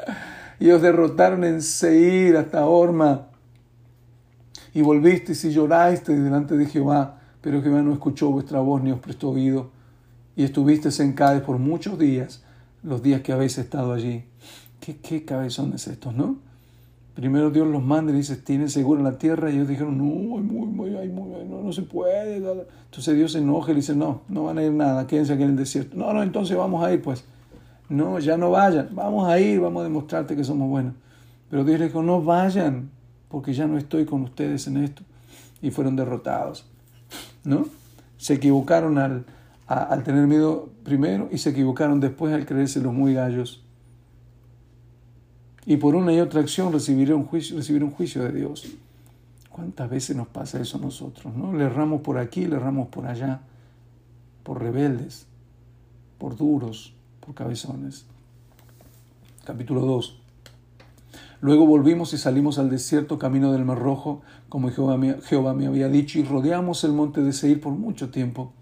y 0.60 0.70
os 0.70 0.80
derrotaron 0.82 1.44
en 1.44 1.62
Seir 1.62 2.36
hasta 2.36 2.66
Orma, 2.66 3.28
y 4.72 4.82
volvisteis 4.82 5.44
y 5.44 5.52
llorasteis 5.52 6.22
delante 6.22 6.56
de 6.56 6.66
Jehová, 6.66 7.20
pero 7.40 7.62
Jehová 7.62 7.82
no 7.82 7.92
escuchó 7.92 8.30
vuestra 8.30 8.60
voz 8.60 8.82
ni 8.82 8.92
os 8.92 9.00
prestó 9.00 9.30
oído, 9.30 9.70
y 10.36 10.44
estuvisteis 10.44 11.00
en 11.00 11.12
Cádiz 11.12 11.42
por 11.42 11.58
muchos 11.58 11.98
días, 11.98 12.44
los 12.82 13.02
días 13.02 13.20
que 13.20 13.32
habéis 13.32 13.58
estado 13.58 13.92
allí. 13.92 14.24
¿Qué, 14.80 14.96
qué 14.96 15.24
cabezones 15.24 15.86
estos, 15.86 16.14
no? 16.14 16.49
Primero 17.20 17.50
Dios 17.50 17.68
los 17.68 17.82
manda 17.82 18.12
y 18.12 18.16
dice, 18.16 18.34
tienen 18.36 18.70
seguro 18.70 19.02
la 19.02 19.18
tierra, 19.18 19.50
y 19.50 19.56
ellos 19.56 19.68
dijeron, 19.68 19.98
no, 19.98 20.04
muy, 20.04 20.40
muy, 20.40 20.66
muy, 20.68 20.90
no, 20.90 21.60
no 21.62 21.70
se 21.70 21.82
puede. 21.82 22.36
Entonces 22.36 23.14
Dios 23.14 23.32
se 23.32 23.40
enoja 23.40 23.72
y 23.72 23.74
dice, 23.74 23.94
no, 23.94 24.22
no 24.30 24.44
van 24.44 24.56
a 24.56 24.62
ir 24.62 24.72
nada, 24.72 25.06
quédense 25.06 25.34
aquí 25.34 25.42
en 25.42 25.50
el 25.50 25.56
desierto. 25.56 25.98
No, 25.98 26.14
no, 26.14 26.22
entonces 26.22 26.56
vamos 26.56 26.82
a 26.82 26.90
ir, 26.94 27.02
pues. 27.02 27.26
No, 27.90 28.18
ya 28.20 28.38
no 28.38 28.50
vayan, 28.52 28.88
vamos 28.92 29.28
a 29.28 29.38
ir, 29.38 29.60
vamos 29.60 29.82
a 29.82 29.84
demostrarte 29.84 30.34
que 30.34 30.44
somos 30.44 30.70
buenos. 30.70 30.94
Pero 31.50 31.62
Dios 31.62 31.78
le 31.78 31.88
dijo, 31.88 32.02
no 32.02 32.22
vayan, 32.22 32.90
porque 33.28 33.52
ya 33.52 33.66
no 33.66 33.76
estoy 33.76 34.06
con 34.06 34.22
ustedes 34.22 34.66
en 34.66 34.78
esto. 34.78 35.02
Y 35.60 35.70
fueron 35.72 35.96
derrotados. 35.96 36.64
¿No? 37.44 37.66
Se 38.16 38.32
equivocaron 38.32 38.96
al, 38.96 39.26
al 39.66 40.02
tener 40.04 40.26
miedo 40.26 40.70
primero 40.84 41.28
y 41.30 41.36
se 41.36 41.50
equivocaron 41.50 42.00
después 42.00 42.32
al 42.32 42.46
creerse 42.46 42.80
los 42.80 42.94
muy 42.94 43.12
gallos. 43.12 43.62
Y 45.66 45.76
por 45.76 45.94
una 45.94 46.12
y 46.12 46.20
otra 46.20 46.40
acción 46.40 46.72
recibieron 46.72 47.24
juicio, 47.24 47.56
recibieron 47.56 47.90
juicio 47.90 48.22
de 48.22 48.32
Dios. 48.32 48.66
¿Cuántas 49.50 49.90
veces 49.90 50.16
nos 50.16 50.28
pasa 50.28 50.60
eso 50.60 50.78
a 50.78 50.80
nosotros? 50.80 51.34
¿no? 51.34 51.52
Le 51.52 51.64
erramos 51.64 52.00
por 52.00 52.18
aquí, 52.18 52.46
le 52.46 52.56
erramos 52.56 52.88
por 52.88 53.06
allá, 53.06 53.40
por 54.42 54.62
rebeldes, 54.62 55.26
por 56.18 56.36
duros, 56.36 56.94
por 57.20 57.34
cabezones. 57.34 58.06
Capítulo 59.44 59.80
2. 59.82 60.16
Luego 61.42 61.66
volvimos 61.66 62.12
y 62.12 62.18
salimos 62.18 62.58
al 62.58 62.68
desierto 62.68 63.18
camino 63.18 63.52
del 63.52 63.64
Mar 63.64 63.78
Rojo, 63.78 64.22
como 64.48 64.70
Jehová 64.70 64.96
me, 64.96 65.20
Jehová 65.22 65.54
me 65.54 65.66
había 65.66 65.88
dicho, 65.88 66.18
y 66.18 66.24
rodeamos 66.24 66.84
el 66.84 66.92
monte 66.92 67.22
de 67.22 67.32
Seir 67.32 67.60
por 67.60 67.72
mucho 67.72 68.10
tiempo. 68.10 68.52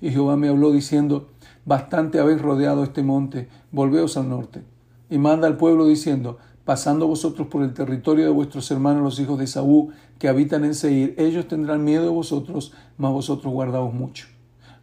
Y 0.00 0.10
Jehová 0.10 0.36
me 0.36 0.48
habló 0.48 0.70
diciendo, 0.70 1.28
bastante 1.64 2.20
habéis 2.20 2.40
rodeado 2.40 2.84
este 2.84 3.02
monte, 3.02 3.48
volveos 3.72 4.16
al 4.16 4.28
norte. 4.28 4.62
Y 5.10 5.18
manda 5.18 5.48
al 5.48 5.56
pueblo 5.56 5.86
diciendo, 5.86 6.38
pasando 6.64 7.08
vosotros 7.08 7.48
por 7.48 7.62
el 7.62 7.74
territorio 7.74 8.24
de 8.24 8.30
vuestros 8.30 8.70
hermanos 8.70 9.02
los 9.02 9.18
hijos 9.18 9.38
de 9.38 9.48
Saúl, 9.48 9.92
que 10.18 10.28
habitan 10.28 10.64
en 10.64 10.74
Seir, 10.74 11.14
ellos 11.18 11.48
tendrán 11.48 11.84
miedo 11.84 12.04
de 12.04 12.10
vosotros, 12.10 12.72
mas 12.96 13.12
vosotros 13.12 13.52
guardaos 13.52 13.92
mucho. 13.92 14.28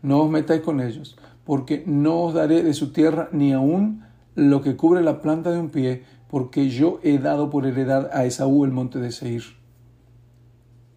No 0.01 0.21
os 0.21 0.29
metáis 0.29 0.61
con 0.61 0.81
ellos, 0.81 1.17
porque 1.45 1.83
no 1.87 2.21
os 2.23 2.33
daré 2.33 2.61
de 2.61 2.73
su 2.73 2.91
tierra 2.91 3.29
ni 3.31 3.53
aun 3.53 4.03
lo 4.35 4.61
que 4.61 4.75
cubre 4.75 5.01
la 5.01 5.21
planta 5.21 5.51
de 5.51 5.59
un 5.59 5.69
pie, 5.69 6.03
porque 6.29 6.69
yo 6.69 6.99
he 7.03 7.19
dado 7.19 7.49
por 7.49 7.65
heredad 7.65 8.09
a 8.11 8.25
Esaú 8.25 8.65
el 8.65 8.71
monte 8.71 8.99
de 8.99 9.11
Seir. 9.11 9.43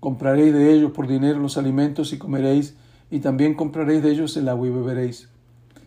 Compraréis 0.01 0.53
de 0.53 0.73
ellos 0.73 0.91
por 0.93 1.07
dinero 1.07 1.39
los 1.39 1.57
alimentos 1.57 2.13
y 2.13 2.19
comeréis, 2.19 2.77
y 3.11 3.21
también 3.21 3.55
compraréis 3.55 4.03
de 4.03 4.11
ellos 4.11 4.37
el 4.37 4.49
agua 4.49 4.67
y 4.67 4.71
beberéis. 4.71 5.29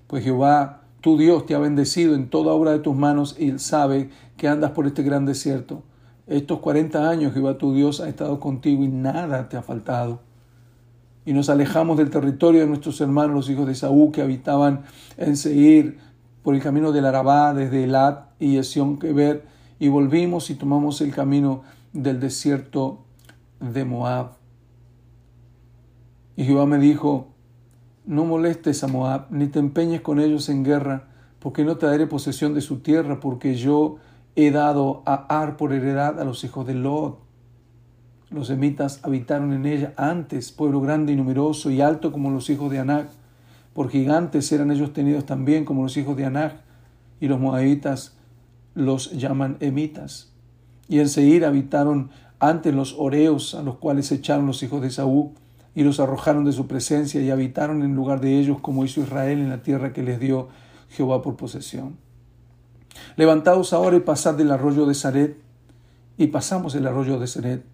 Pues 0.07 0.23
Jehová, 0.23 0.82
tu 1.03 1.17
Dios, 1.17 1.45
te 1.45 1.53
ha 1.53 1.59
bendecido 1.59 2.15
en 2.15 2.29
toda 2.29 2.53
obra 2.53 2.71
de 2.71 2.79
tus 2.79 2.95
manos, 2.95 3.35
y 3.37 3.49
él 3.49 3.59
sabe 3.59 4.09
que 4.37 4.47
andas 4.47 4.71
por 4.71 4.87
este 4.87 5.03
gran 5.03 5.25
desierto. 5.25 5.83
Estos 6.27 6.59
cuarenta 6.59 7.09
años 7.09 7.33
Jehová 7.33 7.57
tu 7.57 7.73
Dios 7.73 7.99
ha 7.99 8.07
estado 8.07 8.39
contigo 8.39 8.85
y 8.85 8.87
nada 8.87 9.49
te 9.49 9.57
ha 9.57 9.61
faltado. 9.61 10.21
Y 11.25 11.33
nos 11.33 11.49
alejamos 11.49 11.97
del 11.97 12.09
territorio 12.09 12.61
de 12.61 12.67
nuestros 12.67 13.01
hermanos, 13.01 13.35
los 13.35 13.49
hijos 13.49 13.65
de 13.65 13.73
Esaú, 13.73 14.13
que 14.13 14.21
habitaban 14.21 14.83
en 15.17 15.35
Seir, 15.35 15.99
por 16.41 16.55
el 16.55 16.61
camino 16.61 16.93
del 16.93 17.05
Arabá, 17.05 17.53
desde 17.53 17.83
Elat 17.83 18.29
y 18.39 18.55
Esión 18.55 18.97
Keber, 18.97 19.45
y 19.79 19.89
volvimos 19.89 20.49
y 20.51 20.55
tomamos 20.55 21.01
el 21.01 21.13
camino 21.13 21.63
del 21.91 22.21
desierto 22.21 23.03
de 23.59 23.83
Moab. 23.83 24.37
Y 26.37 26.45
Jehová 26.45 26.65
me 26.65 26.77
dijo, 26.77 27.32
no 28.05 28.25
molestes 28.25 28.83
a 28.83 28.87
Moab, 28.87 29.27
ni 29.29 29.47
te 29.47 29.59
empeñes 29.59 30.01
con 30.01 30.19
ellos 30.19 30.49
en 30.49 30.63
guerra, 30.63 31.07
porque 31.39 31.63
no 31.63 31.77
te 31.77 31.85
daré 31.85 32.07
posesión 32.07 32.53
de 32.53 32.61
su 32.61 32.79
tierra, 32.79 33.19
porque 33.19 33.55
yo 33.55 33.97
he 34.35 34.51
dado 34.51 35.03
a 35.05 35.41
Ar 35.41 35.57
por 35.57 35.73
heredad 35.73 36.19
a 36.19 36.25
los 36.25 36.43
hijos 36.43 36.65
de 36.65 36.73
Lot. 36.73 37.19
Los 38.29 38.47
semitas 38.47 38.99
habitaron 39.03 39.53
en 39.53 39.65
ella 39.65 39.93
antes, 39.95 40.51
pueblo 40.51 40.81
grande 40.81 41.13
y 41.13 41.15
numeroso 41.15 41.69
y 41.69 41.81
alto 41.81 42.11
como 42.11 42.31
los 42.31 42.49
hijos 42.49 42.71
de 42.71 42.79
Anac. 42.79 43.09
Por 43.73 43.89
gigantes 43.89 44.51
eran 44.51 44.71
ellos 44.71 44.93
tenidos 44.93 45.25
también 45.25 45.65
como 45.65 45.83
los 45.83 45.95
hijos 45.97 46.17
de 46.17 46.25
Anac, 46.25 46.55
y 47.19 47.27
los 47.27 47.39
moabitas 47.39 48.17
los 48.73 49.11
llaman 49.11 49.57
emitas. 49.59 50.33
Y 50.87 50.99
en 50.99 51.09
Seir 51.09 51.45
habitaron 51.45 52.09
antes 52.39 52.73
los 52.73 52.95
oreos, 52.97 53.55
a 53.55 53.63
los 53.63 53.77
cuales 53.77 54.11
echaron 54.11 54.45
los 54.45 54.61
hijos 54.63 54.81
de 54.81 54.89
Saúl, 54.89 55.31
y 55.75 55.83
los 55.83 55.99
arrojaron 55.99 56.45
de 56.45 56.51
su 56.51 56.67
presencia, 56.67 57.21
y 57.21 57.31
habitaron 57.31 57.83
en 57.83 57.95
lugar 57.95 58.19
de 58.21 58.39
ellos, 58.39 58.59
como 58.61 58.85
hizo 58.85 59.01
Israel 59.01 59.39
en 59.39 59.49
la 59.49 59.61
tierra 59.61 59.93
que 59.93 60.03
les 60.03 60.19
dio 60.19 60.49
Jehová 60.89 61.21
por 61.21 61.35
posesión. 61.35 61.97
Levantaos 63.15 63.73
ahora 63.73 63.97
y 63.97 64.01
pasad 64.01 64.35
del 64.35 64.51
arroyo 64.51 64.85
de 64.85 64.93
Saret, 64.93 65.37
y 66.17 66.27
pasamos 66.27 66.75
el 66.75 66.85
arroyo 66.85 67.19
de 67.19 67.27
Saret. 67.27 67.65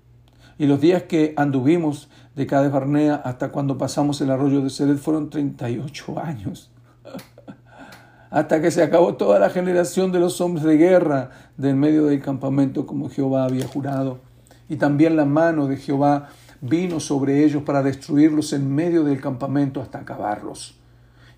Y 0.57 0.65
los 0.65 0.81
días 0.81 1.03
que 1.03 1.33
anduvimos 1.37 2.09
de 2.35 2.45
Cades 2.45 2.71
Barnea 2.71 3.15
hasta 3.15 3.49
cuando 3.49 3.77
pasamos 3.77 4.19
el 4.21 4.29
arroyo 4.29 4.61
de 4.61 4.69
Seret 4.69 4.97
fueron 4.97 5.29
38 5.29 6.19
años. 6.19 6.71
hasta 8.29 8.61
que 8.61 8.69
se 8.69 8.83
acabó 8.83 9.15
toda 9.15 9.39
la 9.39 9.49
generación 9.49 10.11
de 10.11 10.19
los 10.19 10.39
hombres 10.41 10.65
de 10.65 10.77
guerra 10.77 11.31
del 11.57 11.75
medio 11.75 12.05
del 12.05 12.21
campamento 12.21 12.85
como 12.85 13.09
Jehová 13.09 13.45
había 13.45 13.67
jurado. 13.67 14.19
Y 14.67 14.75
también 14.75 15.15
la 15.15 15.25
mano 15.25 15.67
de 15.67 15.77
Jehová 15.77 16.29
vino 16.61 16.99
sobre 16.99 17.43
ellos 17.43 17.63
para 17.63 17.83
destruirlos 17.83 18.53
en 18.53 18.73
medio 18.73 19.03
del 19.03 19.21
campamento 19.21 19.81
hasta 19.81 19.99
acabarlos. 19.99 20.79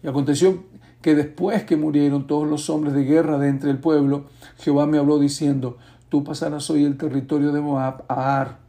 Y 0.04 0.08
aconteció 0.08 0.64
que 1.02 1.16
después 1.16 1.64
que 1.64 1.78
murieron 1.78 2.28
todos 2.28 2.48
los 2.48 2.70
hombres 2.70 2.94
de 2.94 3.04
guerra 3.04 3.38
de 3.38 3.50
entre 3.50 3.72
el 3.72 3.80
pueblo, 3.80 4.26
Jehová 4.58 4.88
me 4.88 4.98
habló 4.98 5.20
diciendo, 5.20 5.78
tú 6.10 6.24
pasarás 6.24 6.70
hoy 6.70 6.86
el 6.86 6.98
territorio 6.98 7.52
de 7.52 7.62
Moab 7.62 8.04
a 8.08 8.42
Ar, 8.42 8.62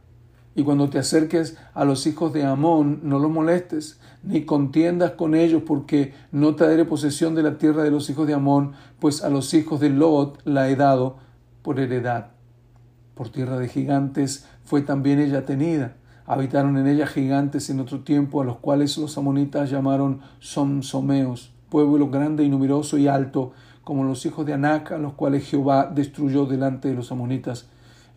y 0.55 0.63
cuando 0.63 0.89
te 0.89 0.99
acerques 0.99 1.57
a 1.73 1.83
los 1.83 2.05
hijos 2.05 2.31
de 2.31 2.43
Amón, 2.43 2.99
no 3.03 3.17
los 3.17 3.31
molestes, 3.31 3.99
ni 4.21 4.45
contiendas 4.45 5.11
con 5.11 5.33
ellos, 5.33 5.63
porque 5.65 6.13
no 6.31 6.55
te 6.55 6.85
posesión 6.85 7.33
de 7.33 7.41
la 7.41 7.57
tierra 7.57 7.83
de 7.83 7.89
los 7.89 8.09
hijos 8.09 8.27
de 8.27 8.35
Amón, 8.35 8.73
pues 8.99 9.23
a 9.23 9.29
los 9.29 9.53
hijos 9.53 9.79
de 9.79 9.89
Lot 9.89 10.41
la 10.45 10.69
he 10.69 10.75
dado 10.75 11.17
por 11.63 11.79
heredad. 11.79 12.31
Por 13.15 13.29
tierra 13.29 13.57
de 13.57 13.67
gigantes 13.67 14.45
fue 14.63 14.81
también 14.81 15.19
ella 15.19 15.45
tenida. 15.45 15.95
Habitaron 16.25 16.77
en 16.77 16.87
ella 16.87 17.05
gigantes 17.05 17.69
en 17.69 17.79
otro 17.79 17.99
tiempo, 18.01 18.41
a 18.41 18.45
los 18.45 18.57
cuales 18.57 18.97
los 18.97 19.17
amonitas 19.17 19.69
llamaron 19.69 20.21
Somsomeos, 20.39 21.51
pueblo 21.69 22.09
grande 22.09 22.43
y 22.43 22.49
numeroso 22.49 22.97
y 22.97 23.07
alto, 23.07 23.51
como 23.83 24.05
los 24.05 24.25
hijos 24.25 24.45
de 24.45 24.53
Anac, 24.53 24.93
a 24.93 24.97
los 24.97 25.13
cuales 25.13 25.45
Jehová 25.45 25.91
destruyó 25.93 26.45
delante 26.45 26.87
de 26.87 26.95
los 26.95 27.11
amonitas. 27.11 27.67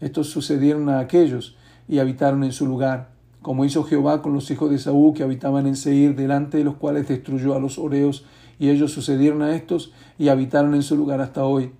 Estos 0.00 0.28
sucedieron 0.28 0.88
a 0.88 1.00
aquellos 1.00 1.56
y 1.88 1.98
habitaron 1.98 2.44
en 2.44 2.52
su 2.52 2.66
lugar, 2.66 3.08
como 3.42 3.64
hizo 3.64 3.82
Jehová 3.82 4.22
con 4.22 4.32
los 4.32 4.50
hijos 4.50 4.70
de 4.70 4.78
Saúl 4.78 5.14
que 5.14 5.22
habitaban 5.22 5.66
en 5.66 5.76
Seir, 5.76 6.14
delante 6.14 6.58
de 6.58 6.64
los 6.64 6.76
cuales 6.76 7.08
destruyó 7.08 7.54
a 7.54 7.60
los 7.60 7.78
oreos, 7.78 8.24
y 8.58 8.70
ellos 8.70 8.92
sucedieron 8.92 9.42
a 9.42 9.54
estos 9.54 9.92
y 10.18 10.28
habitaron 10.28 10.74
en 10.74 10.82
su 10.82 10.96
lugar 10.96 11.20
hasta 11.20 11.44
hoy. 11.44 11.72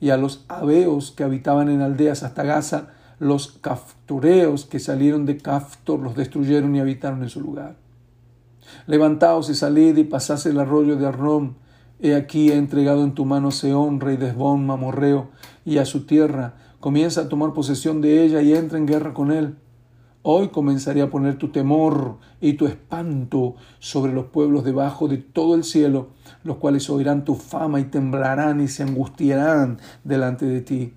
Y 0.00 0.10
a 0.10 0.16
los 0.16 0.44
abeos 0.48 1.12
que 1.12 1.24
habitaban 1.24 1.68
en 1.68 1.82
aldeas 1.82 2.22
hasta 2.22 2.42
Gaza, 2.42 2.88
los 3.18 3.48
caftoreos 3.60 4.64
que 4.64 4.78
salieron 4.78 5.26
de 5.26 5.38
Caftor 5.38 6.00
los 6.00 6.14
destruyeron 6.14 6.74
y 6.76 6.80
habitaron 6.80 7.22
en 7.22 7.30
su 7.30 7.40
lugar. 7.40 7.76
Levantaos 8.86 9.50
y 9.50 9.54
salid 9.54 9.96
y 9.96 10.04
pasad 10.04 10.44
el 10.46 10.60
arroyo 10.60 10.96
de 10.96 11.06
Arrom, 11.06 11.54
He 12.00 12.14
aquí 12.14 12.50
he 12.50 12.54
entregado 12.54 13.02
en 13.02 13.12
tu 13.12 13.24
mano 13.24 13.50
Seón, 13.50 13.98
rey 13.98 14.16
de 14.16 14.28
Esbón, 14.28 14.64
Mamorreo, 14.66 15.30
y 15.64 15.78
a 15.78 15.84
su 15.84 16.06
tierra. 16.06 16.54
Comienza 16.78 17.22
a 17.22 17.28
tomar 17.28 17.52
posesión 17.52 18.00
de 18.00 18.22
ella 18.22 18.40
y 18.40 18.54
entra 18.54 18.78
en 18.78 18.86
guerra 18.86 19.12
con 19.12 19.32
él. 19.32 19.56
Hoy 20.22 20.48
comenzaré 20.48 21.02
a 21.02 21.10
poner 21.10 21.38
tu 21.38 21.48
temor 21.48 22.18
y 22.40 22.52
tu 22.52 22.66
espanto 22.66 23.56
sobre 23.80 24.12
los 24.12 24.26
pueblos 24.26 24.62
debajo 24.62 25.08
de 25.08 25.16
todo 25.16 25.56
el 25.56 25.64
cielo, 25.64 26.10
los 26.44 26.58
cuales 26.58 26.88
oirán 26.88 27.24
tu 27.24 27.34
fama 27.34 27.80
y 27.80 27.84
temblarán 27.84 28.60
y 28.60 28.68
se 28.68 28.84
angustiarán 28.84 29.78
delante 30.04 30.46
de 30.46 30.60
ti. 30.60 30.94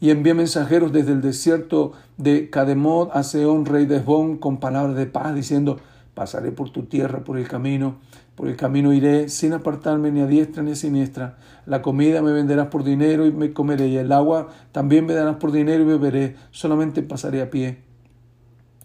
Y 0.00 0.10
envié 0.10 0.34
mensajeros 0.34 0.92
desde 0.92 1.12
el 1.12 1.20
desierto 1.20 1.92
de 2.16 2.50
Cademot 2.50 3.10
a 3.12 3.22
Seón, 3.22 3.66
rey 3.66 3.86
de 3.86 3.96
Esbón, 3.96 4.38
con 4.38 4.58
palabras 4.58 4.96
de 4.96 5.06
paz, 5.06 5.34
diciendo, 5.34 5.78
pasaré 6.14 6.52
por 6.52 6.70
tu 6.70 6.82
tierra, 6.82 7.24
por 7.24 7.38
el 7.38 7.48
camino, 7.48 7.96
por 8.34 8.48
el 8.48 8.56
camino 8.56 8.92
iré, 8.92 9.28
sin 9.28 9.52
apartarme 9.52 10.10
ni 10.10 10.20
a 10.20 10.26
diestra 10.26 10.62
ni 10.62 10.72
a 10.72 10.76
siniestra. 10.76 11.36
La 11.66 11.82
comida 11.82 12.22
me 12.22 12.32
venderás 12.32 12.68
por 12.68 12.84
dinero 12.84 13.26
y 13.26 13.32
me 13.32 13.52
comeré, 13.52 13.88
y 13.88 13.96
el 13.96 14.12
agua 14.12 14.48
también 14.72 15.06
me 15.06 15.14
darás 15.14 15.36
por 15.36 15.52
dinero 15.52 15.82
y 15.82 15.86
beberé, 15.86 16.36
solamente 16.50 17.02
pasaré 17.02 17.42
a 17.42 17.50
pie. 17.50 17.78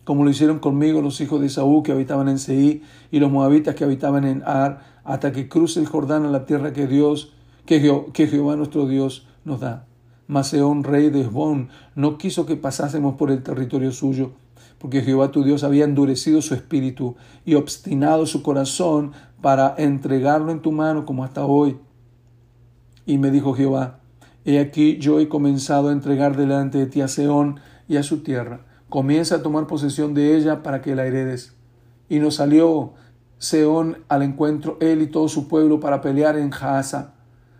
Como 0.05 0.23
lo 0.23 0.29
hicieron 0.29 0.59
conmigo 0.59 1.01
los 1.01 1.19
hijos 1.19 1.41
de 1.41 1.49
Saúl 1.49 1.83
que 1.83 1.91
habitaban 1.91 2.29
en 2.29 2.37
Seí 2.37 2.83
y 3.11 3.19
los 3.19 3.31
moabitas 3.31 3.75
que 3.75 3.83
habitaban 3.83 4.23
en 4.23 4.43
Ar, 4.45 4.81
hasta 5.03 5.31
que 5.31 5.49
cruce 5.49 5.79
el 5.79 5.87
Jordán 5.87 6.25
a 6.25 6.29
la 6.29 6.45
tierra 6.45 6.73
que 6.73 6.85
Dios, 6.85 7.33
que, 7.65 8.03
que 8.13 8.27
Jehová 8.27 8.55
nuestro 8.55 8.87
Dios 8.87 9.27
nos 9.43 9.61
da. 9.61 9.87
Maseón, 10.27 10.84
rey 10.84 11.10
de 11.10 11.22
Esbón, 11.22 11.70
no 11.96 12.17
quiso 12.17 12.46
que 12.46 12.55
pasásemos 12.55 13.15
por 13.15 13.32
el 13.32 13.44
territorio 13.44 13.91
suyo, 13.91 14.34
porque 14.79 15.01
Jehová 15.01 15.32
tu 15.32 15.44
Dios 15.44 15.63
había 15.63 15.86
endurecido 15.86 16.41
su 16.41 16.53
espíritu 16.53 17.15
y 17.46 17.55
obstinado 17.55 18.25
su 18.25 18.44
corazón 18.44 19.13
para 19.41 19.75
entregarlo 19.77 20.51
en 20.51 20.62
tu 20.62 20.72
mano 20.72 21.05
como 21.05 21.24
hasta 21.24 21.46
hoy. 21.46 21.77
Y 23.05 23.17
me 23.17 23.32
dijo 23.32 23.53
Jehová, 23.53 24.00
he 24.46 24.60
aquí 24.60 24.98
yo 24.98 25.20
he 25.20 25.27
comenzado 25.27 25.89
a 25.89 25.91
entregar 25.91 26.36
delante 26.36 26.77
de 26.77 26.88
ti 26.88 27.01
a 27.01 27.08
Seón 27.08 27.60
y 27.88 27.98
a 27.98 28.03
su 28.03 28.24
tierra. 28.24 28.65
Comienza 28.89 29.36
a 29.36 29.44
tomar 29.44 29.67
posesión 29.67 30.13
de 30.13 30.38
ella 30.38 30.63
para 30.63 30.82
que 30.82 30.96
la 30.96 31.05
heredes. 31.05 31.55
Y 32.10 32.20
nos 32.20 32.36
salió 32.36 32.94
Seón 33.38 33.98
al 34.08 34.24
encuentro, 34.24 34.77
él 34.79 35.01
y 35.01 35.08
todo 35.08 35.27
su 35.27 35.48
pueblo, 35.48 35.79
para 35.79 36.01
pelear 36.01 36.38
en 36.38 36.51
Jaasa. 36.51 37.14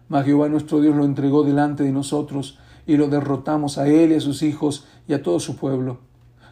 Mas 0.08 0.26
Jehová 0.26 0.50
nuestro 0.50 0.82
Dios 0.82 0.96
lo 0.96 1.06
entregó 1.06 1.44
delante 1.44 1.84
de 1.84 1.92
nosotros, 1.92 2.60
y 2.88 2.98
lo 2.98 3.08
derrotamos 3.08 3.78
a 3.78 3.88
él 3.88 4.12
y 4.12 4.16
a 4.16 4.22
sus 4.22 4.44
hijos 4.44 4.86
y 5.08 5.14
a 5.14 5.24
todo 5.24 5.40
su 5.40 5.56
pueblo. 5.56 6.00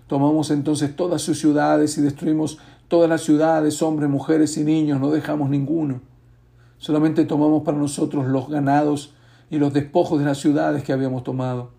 Tomamos 0.08 0.52
entonces 0.52 0.96
todas 0.96 1.22
sus 1.22 1.40
ciudades 1.40 1.98
y 1.98 2.02
destruimos 2.02 2.58
todas 2.88 3.10
las 3.10 3.22
ciudades, 3.22 3.82
hombres, 3.82 4.10
mujeres 4.10 4.58
y 4.58 4.64
niños, 4.64 5.00
no 5.00 5.12
dejamos 5.12 5.50
ninguno. 5.50 6.02
Solamente 6.78 7.26
tomamos 7.26 7.64
para 7.64 7.78
nosotros 7.78 8.28
los 8.28 8.50
ganados 8.50 9.14
y 9.50 9.58
los 9.58 9.74
despojos 9.74 10.20
de 10.20 10.26
las 10.26 10.40
ciudades 10.40 10.84
que 10.84 10.94
habíamos 10.94 11.24
tomado. 11.24 11.72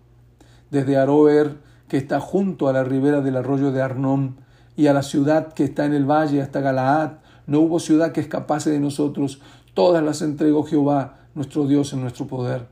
Desde 0.71 0.97
Aroer, 0.97 1.57
que 1.87 1.97
está 1.97 2.19
junto 2.19 2.67
a 2.67 2.73
la 2.73 2.83
ribera 2.83 3.21
del 3.21 3.35
arroyo 3.35 3.71
de 3.71 3.81
Arnón, 3.81 4.37
y 4.77 4.87
a 4.87 4.93
la 4.93 5.03
ciudad 5.03 5.53
que 5.53 5.63
está 5.63 5.85
en 5.85 5.93
el 5.93 6.09
valle 6.09 6.41
hasta 6.41 6.59
Galaad, 6.59 7.11
no 7.47 7.59
hubo 7.59 7.79
ciudad 7.79 8.11
que 8.11 8.21
escapase 8.21 8.71
de 8.71 8.79
nosotros, 8.79 9.39
todas 9.73 10.03
las 10.03 10.21
entregó 10.21 10.63
Jehová, 10.63 11.24
nuestro 11.35 11.67
Dios, 11.67 11.93
en 11.93 12.01
nuestro 12.01 12.25
poder. 12.25 12.67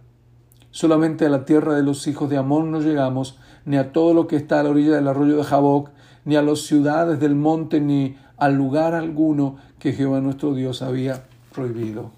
Solamente 0.71 1.25
a 1.25 1.29
la 1.29 1.45
tierra 1.45 1.75
de 1.75 1.83
los 1.83 2.07
hijos 2.07 2.29
de 2.29 2.37
Amón 2.37 2.71
no 2.71 2.81
llegamos, 2.81 3.37
ni 3.65 3.77
a 3.77 3.91
todo 3.91 4.13
lo 4.13 4.25
que 4.25 4.37
está 4.37 4.59
a 4.59 4.63
la 4.63 4.71
orilla 4.71 4.95
del 4.95 5.07
arroyo 5.07 5.37
de 5.37 5.43
Jaboc, 5.43 5.91
ni 6.25 6.35
a 6.35 6.41
las 6.41 6.61
ciudades 6.61 7.19
del 7.19 7.35
monte, 7.35 7.79
ni 7.79 8.17
al 8.37 8.55
lugar 8.55 8.95
alguno 8.95 9.57
que 9.77 9.93
Jehová 9.93 10.21
nuestro 10.21 10.55
Dios 10.55 10.81
había 10.81 11.25
prohibido. 11.53 12.11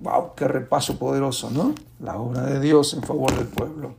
¡Wow! 0.00 0.34
¡Qué 0.34 0.48
repaso 0.48 0.98
poderoso, 0.98 1.50
¿no? 1.50 1.74
La 2.00 2.16
obra 2.16 2.42
de 2.42 2.60
Dios 2.60 2.94
en 2.94 3.02
favor 3.02 3.36
del 3.36 3.48
pueblo. 3.48 3.94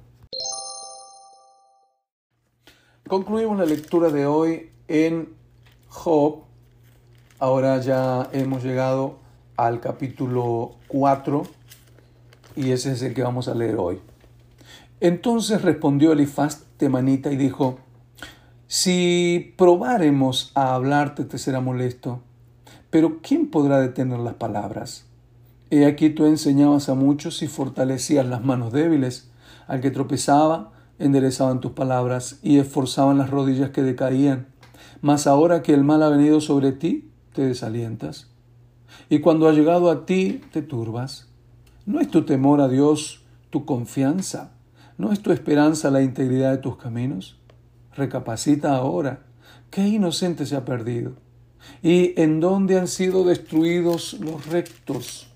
Concluimos 3.07 3.57
la 3.59 3.65
lectura 3.65 4.09
de 4.09 4.25
hoy 4.25 4.71
en 4.87 5.29
Job. 5.89 6.43
Ahora 7.37 7.79
ya 7.81 8.29
hemos 8.31 8.63
llegado 8.63 9.19
al 9.57 9.79
capítulo 9.79 10.77
4 10.87 11.60
y 12.55 12.71
ese 12.71 12.91
es 12.93 13.01
el 13.01 13.13
que 13.13 13.23
vamos 13.23 13.47
a 13.47 13.55
leer 13.55 13.75
hoy. 13.77 13.99
Entonces 14.99 15.61
respondió 15.61 16.11
Elifaz 16.11 16.65
temanita 16.77 17.31
y 17.31 17.37
dijo, 17.37 17.79
si 18.67 19.53
probáremos 19.57 20.51
a 20.55 20.75
hablarte 20.75 21.25
te 21.25 21.37
será 21.37 21.59
molesto, 21.59 22.21
pero 22.89 23.19
¿quién 23.21 23.49
podrá 23.49 23.79
detener 23.79 24.19
las 24.19 24.35
palabras? 24.35 25.05
He 25.71 25.85
aquí 25.85 26.09
tú 26.09 26.25
enseñabas 26.25 26.89
a 26.89 26.93
muchos 26.93 27.41
y 27.41 27.47
fortalecías 27.47 28.25
las 28.25 28.43
manos 28.43 28.73
débiles, 28.73 29.31
al 29.67 29.79
que 29.79 29.89
tropezaba, 29.89 30.73
enderezaban 30.99 31.61
tus 31.61 31.71
palabras 31.71 32.39
y 32.43 32.59
esforzaban 32.59 33.17
las 33.17 33.29
rodillas 33.29 33.71
que 33.71 33.81
decaían. 33.81 34.47
Mas 35.01 35.27
ahora 35.27 35.63
que 35.63 35.73
el 35.73 35.83
mal 35.83 36.03
ha 36.03 36.09
venido 36.09 36.41
sobre 36.41 36.73
ti, 36.73 37.09
te 37.33 37.45
desalientas. 37.45 38.27
Y 39.09 39.19
cuando 39.19 39.47
ha 39.47 39.53
llegado 39.53 39.89
a 39.89 40.05
ti, 40.05 40.41
te 40.51 40.61
turbas. 40.61 41.30
¿No 41.91 41.99
es 41.99 42.09
tu 42.09 42.21
temor 42.21 42.61
a 42.61 42.69
Dios 42.69 43.25
tu 43.49 43.65
confianza? 43.65 44.53
¿No 44.97 45.11
es 45.11 45.19
tu 45.19 45.33
esperanza 45.33 45.91
la 45.91 46.01
integridad 46.01 46.51
de 46.51 46.59
tus 46.59 46.77
caminos? 46.77 47.37
Recapacita 47.97 48.73
ahora. 48.73 49.23
¿Qué 49.69 49.85
inocente 49.89 50.45
se 50.45 50.55
ha 50.55 50.63
perdido? 50.63 51.15
¿Y 51.83 52.13
en 52.15 52.39
dónde 52.39 52.79
han 52.79 52.87
sido 52.87 53.25
destruidos 53.25 54.13
los 54.21 54.45
rectos? 54.45 55.27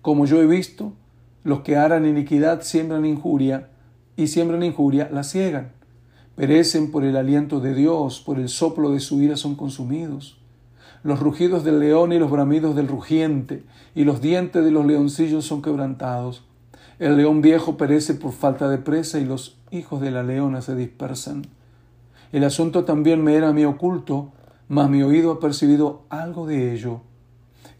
Como 0.00 0.24
yo 0.24 0.40
he 0.40 0.46
visto, 0.46 0.94
los 1.44 1.60
que 1.60 1.76
harán 1.76 2.06
iniquidad 2.06 2.62
siembran 2.62 3.04
injuria, 3.04 3.68
y 4.16 4.28
siembran 4.28 4.62
injuria 4.62 5.10
la 5.12 5.24
ciegan. 5.24 5.72
Perecen 6.36 6.90
por 6.90 7.04
el 7.04 7.18
aliento 7.18 7.60
de 7.60 7.74
Dios, 7.74 8.22
por 8.24 8.40
el 8.40 8.48
soplo 8.48 8.92
de 8.92 9.00
su 9.00 9.20
ira 9.20 9.36
son 9.36 9.56
consumidos. 9.56 10.38
Los 11.06 11.20
rugidos 11.20 11.62
del 11.62 11.78
león 11.78 12.12
y 12.12 12.18
los 12.18 12.32
bramidos 12.32 12.74
del 12.74 12.88
rugiente 12.88 13.62
y 13.94 14.02
los 14.02 14.20
dientes 14.20 14.64
de 14.64 14.72
los 14.72 14.84
leoncillos 14.84 15.44
son 15.44 15.62
quebrantados. 15.62 16.42
El 16.98 17.16
león 17.16 17.42
viejo 17.42 17.76
perece 17.76 18.14
por 18.14 18.32
falta 18.32 18.68
de 18.68 18.78
presa 18.78 19.20
y 19.20 19.24
los 19.24 19.56
hijos 19.70 20.00
de 20.00 20.10
la 20.10 20.24
leona 20.24 20.62
se 20.62 20.74
dispersan. 20.74 21.46
El 22.32 22.42
asunto 22.42 22.84
también 22.84 23.22
me 23.22 23.36
era 23.36 23.50
a 23.50 23.52
mí 23.52 23.64
oculto, 23.64 24.32
mas 24.66 24.90
mi 24.90 25.04
oído 25.04 25.30
ha 25.30 25.38
percibido 25.38 26.02
algo 26.08 26.44
de 26.44 26.74
ello. 26.74 27.02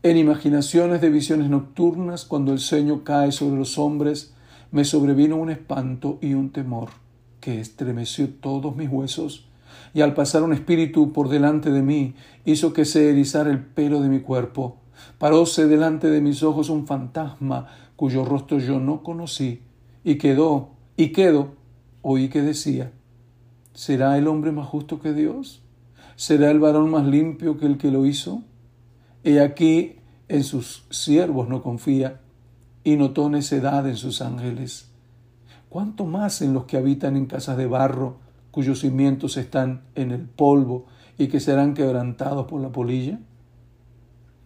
En 0.05 0.17
imaginaciones 0.19 1.01
de 1.01 1.11
visiones 1.11 1.51
nocturnas, 1.51 2.27
cuando 2.27 2.53
el 2.53 2.61
sueño 2.61 3.03
cae 3.03 3.33
sobre 3.33 3.57
los 3.57 3.77
hombres, 3.77 4.35
me 4.71 4.85
sobrevino 4.85 5.35
un 5.35 5.51
espanto 5.51 6.19
y 6.21 6.35
un 6.35 6.51
temor 6.51 6.91
que 7.41 7.59
estremeció 7.59 8.29
todos 8.29 8.77
mis 8.77 8.89
huesos 8.89 9.49
y 9.95 10.01
al 10.01 10.15
pasar 10.15 10.43
un 10.43 10.53
espíritu 10.53 11.13
por 11.13 11.29
delante 11.29 11.71
de 11.71 11.83
mí, 11.83 12.15
hizo 12.45 12.73
que 12.73 12.85
se 12.85 13.11
erizara 13.11 13.51
el 13.51 13.65
pelo 13.65 14.01
de 14.01 14.09
mi 14.09 14.21
cuerpo. 14.21 14.79
Paróse 15.19 15.67
delante 15.67 16.11
de 16.11 16.21
mis 16.21 16.43
ojos 16.43 16.69
un 16.69 16.87
fantasma 16.87 17.67
cuyo 17.97 18.25
rostro 18.25 18.59
yo 18.59 18.79
no 18.79 19.03
conocí, 19.03 19.63
y 20.05 20.17
quedó, 20.17 20.71
y 20.97 21.09
quedó, 21.09 21.55
oí 22.03 22.29
que 22.29 22.43
decía, 22.43 22.93
¿será 23.73 24.17
el 24.19 24.29
hombre 24.29 24.53
más 24.53 24.67
justo 24.67 25.01
que 25.01 25.13
Dios? 25.13 25.63
¿Será 26.15 26.51
el 26.51 26.61
varón 26.61 26.91
más 26.91 27.07
limpio 27.07 27.59
que 27.59 27.67
el 27.67 27.79
que 27.79 27.91
lo 27.91 28.07
hizo? 28.07 28.43
He 29.25 29.41
aquí 29.41 29.97
en 30.29 30.45
sus 30.45 30.87
siervos 30.91 31.49
no 31.49 31.63
confía, 31.63 32.21
y 32.85 32.97
notó 32.97 33.29
necedad 33.29 33.89
en 33.89 33.97
sus 33.97 34.23
ángeles. 34.23 34.91
¿Cuánto 35.69 36.07
más 36.07 36.41
en 36.41 36.55
los 36.55 36.67
que 36.67 36.77
habitan 36.77 37.17
en 37.17 37.27
casas 37.27 37.57
de 37.57 37.67
barro, 37.67 38.19
cuyos 38.57 38.81
cimientos 38.81 39.37
están 39.37 39.83
en 39.97 40.13
el 40.13 40.23
polvo 40.23 40.87
y 41.19 41.27
que 41.27 41.41
serán 41.41 41.75
quebrantados 41.75 42.47
por 42.47 42.63
la 42.63 42.71
polilla? 42.71 43.19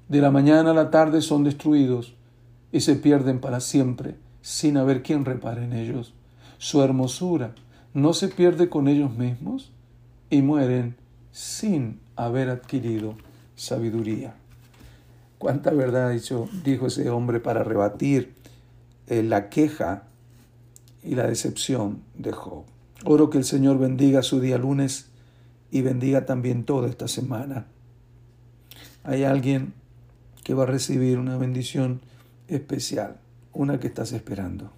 De 0.08 0.20
la 0.20 0.32
mañana 0.32 0.72
a 0.72 0.74
la 0.74 0.90
tarde 0.90 1.22
son 1.22 1.44
destruidos 1.44 2.16
y 2.72 2.80
se 2.80 2.96
pierden 2.96 3.38
para 3.38 3.60
siempre 3.60 4.16
sin 4.42 4.78
haber 4.78 5.04
quien 5.04 5.24
repare 5.24 5.62
en 5.62 5.72
ellos. 5.72 6.12
Su 6.58 6.82
hermosura 6.82 7.54
no 7.94 8.12
se 8.12 8.26
pierde 8.26 8.68
con 8.68 8.88
ellos 8.88 9.16
mismos 9.16 9.70
y 10.28 10.42
mueren 10.42 10.96
sin 11.30 12.00
haber 12.16 12.50
adquirido 12.50 13.14
sabiduría. 13.54 14.34
¿Cuánta 15.38 15.70
verdad 15.70 16.10
dicho, 16.10 16.48
dijo 16.64 16.88
ese 16.88 17.10
hombre 17.10 17.38
para 17.38 17.62
rebatir 17.62 18.34
eh, 19.06 19.22
la 19.22 19.50
queja 19.50 20.02
y 21.04 21.14
la 21.14 21.28
decepción 21.28 22.02
de 22.18 22.32
Job? 22.32 22.64
Oro 23.04 23.30
que 23.30 23.38
el 23.38 23.44
Señor 23.44 23.78
bendiga 23.78 24.22
su 24.22 24.40
día 24.40 24.58
lunes 24.58 25.10
y 25.70 25.82
bendiga 25.82 26.26
también 26.26 26.64
toda 26.64 26.88
esta 26.88 27.08
semana. 27.08 27.66
Hay 29.04 29.24
alguien 29.24 29.72
que 30.44 30.54
va 30.54 30.64
a 30.64 30.66
recibir 30.66 31.18
una 31.18 31.38
bendición 31.38 32.00
especial, 32.48 33.16
una 33.52 33.80
que 33.80 33.86
estás 33.86 34.12
esperando. 34.12 34.72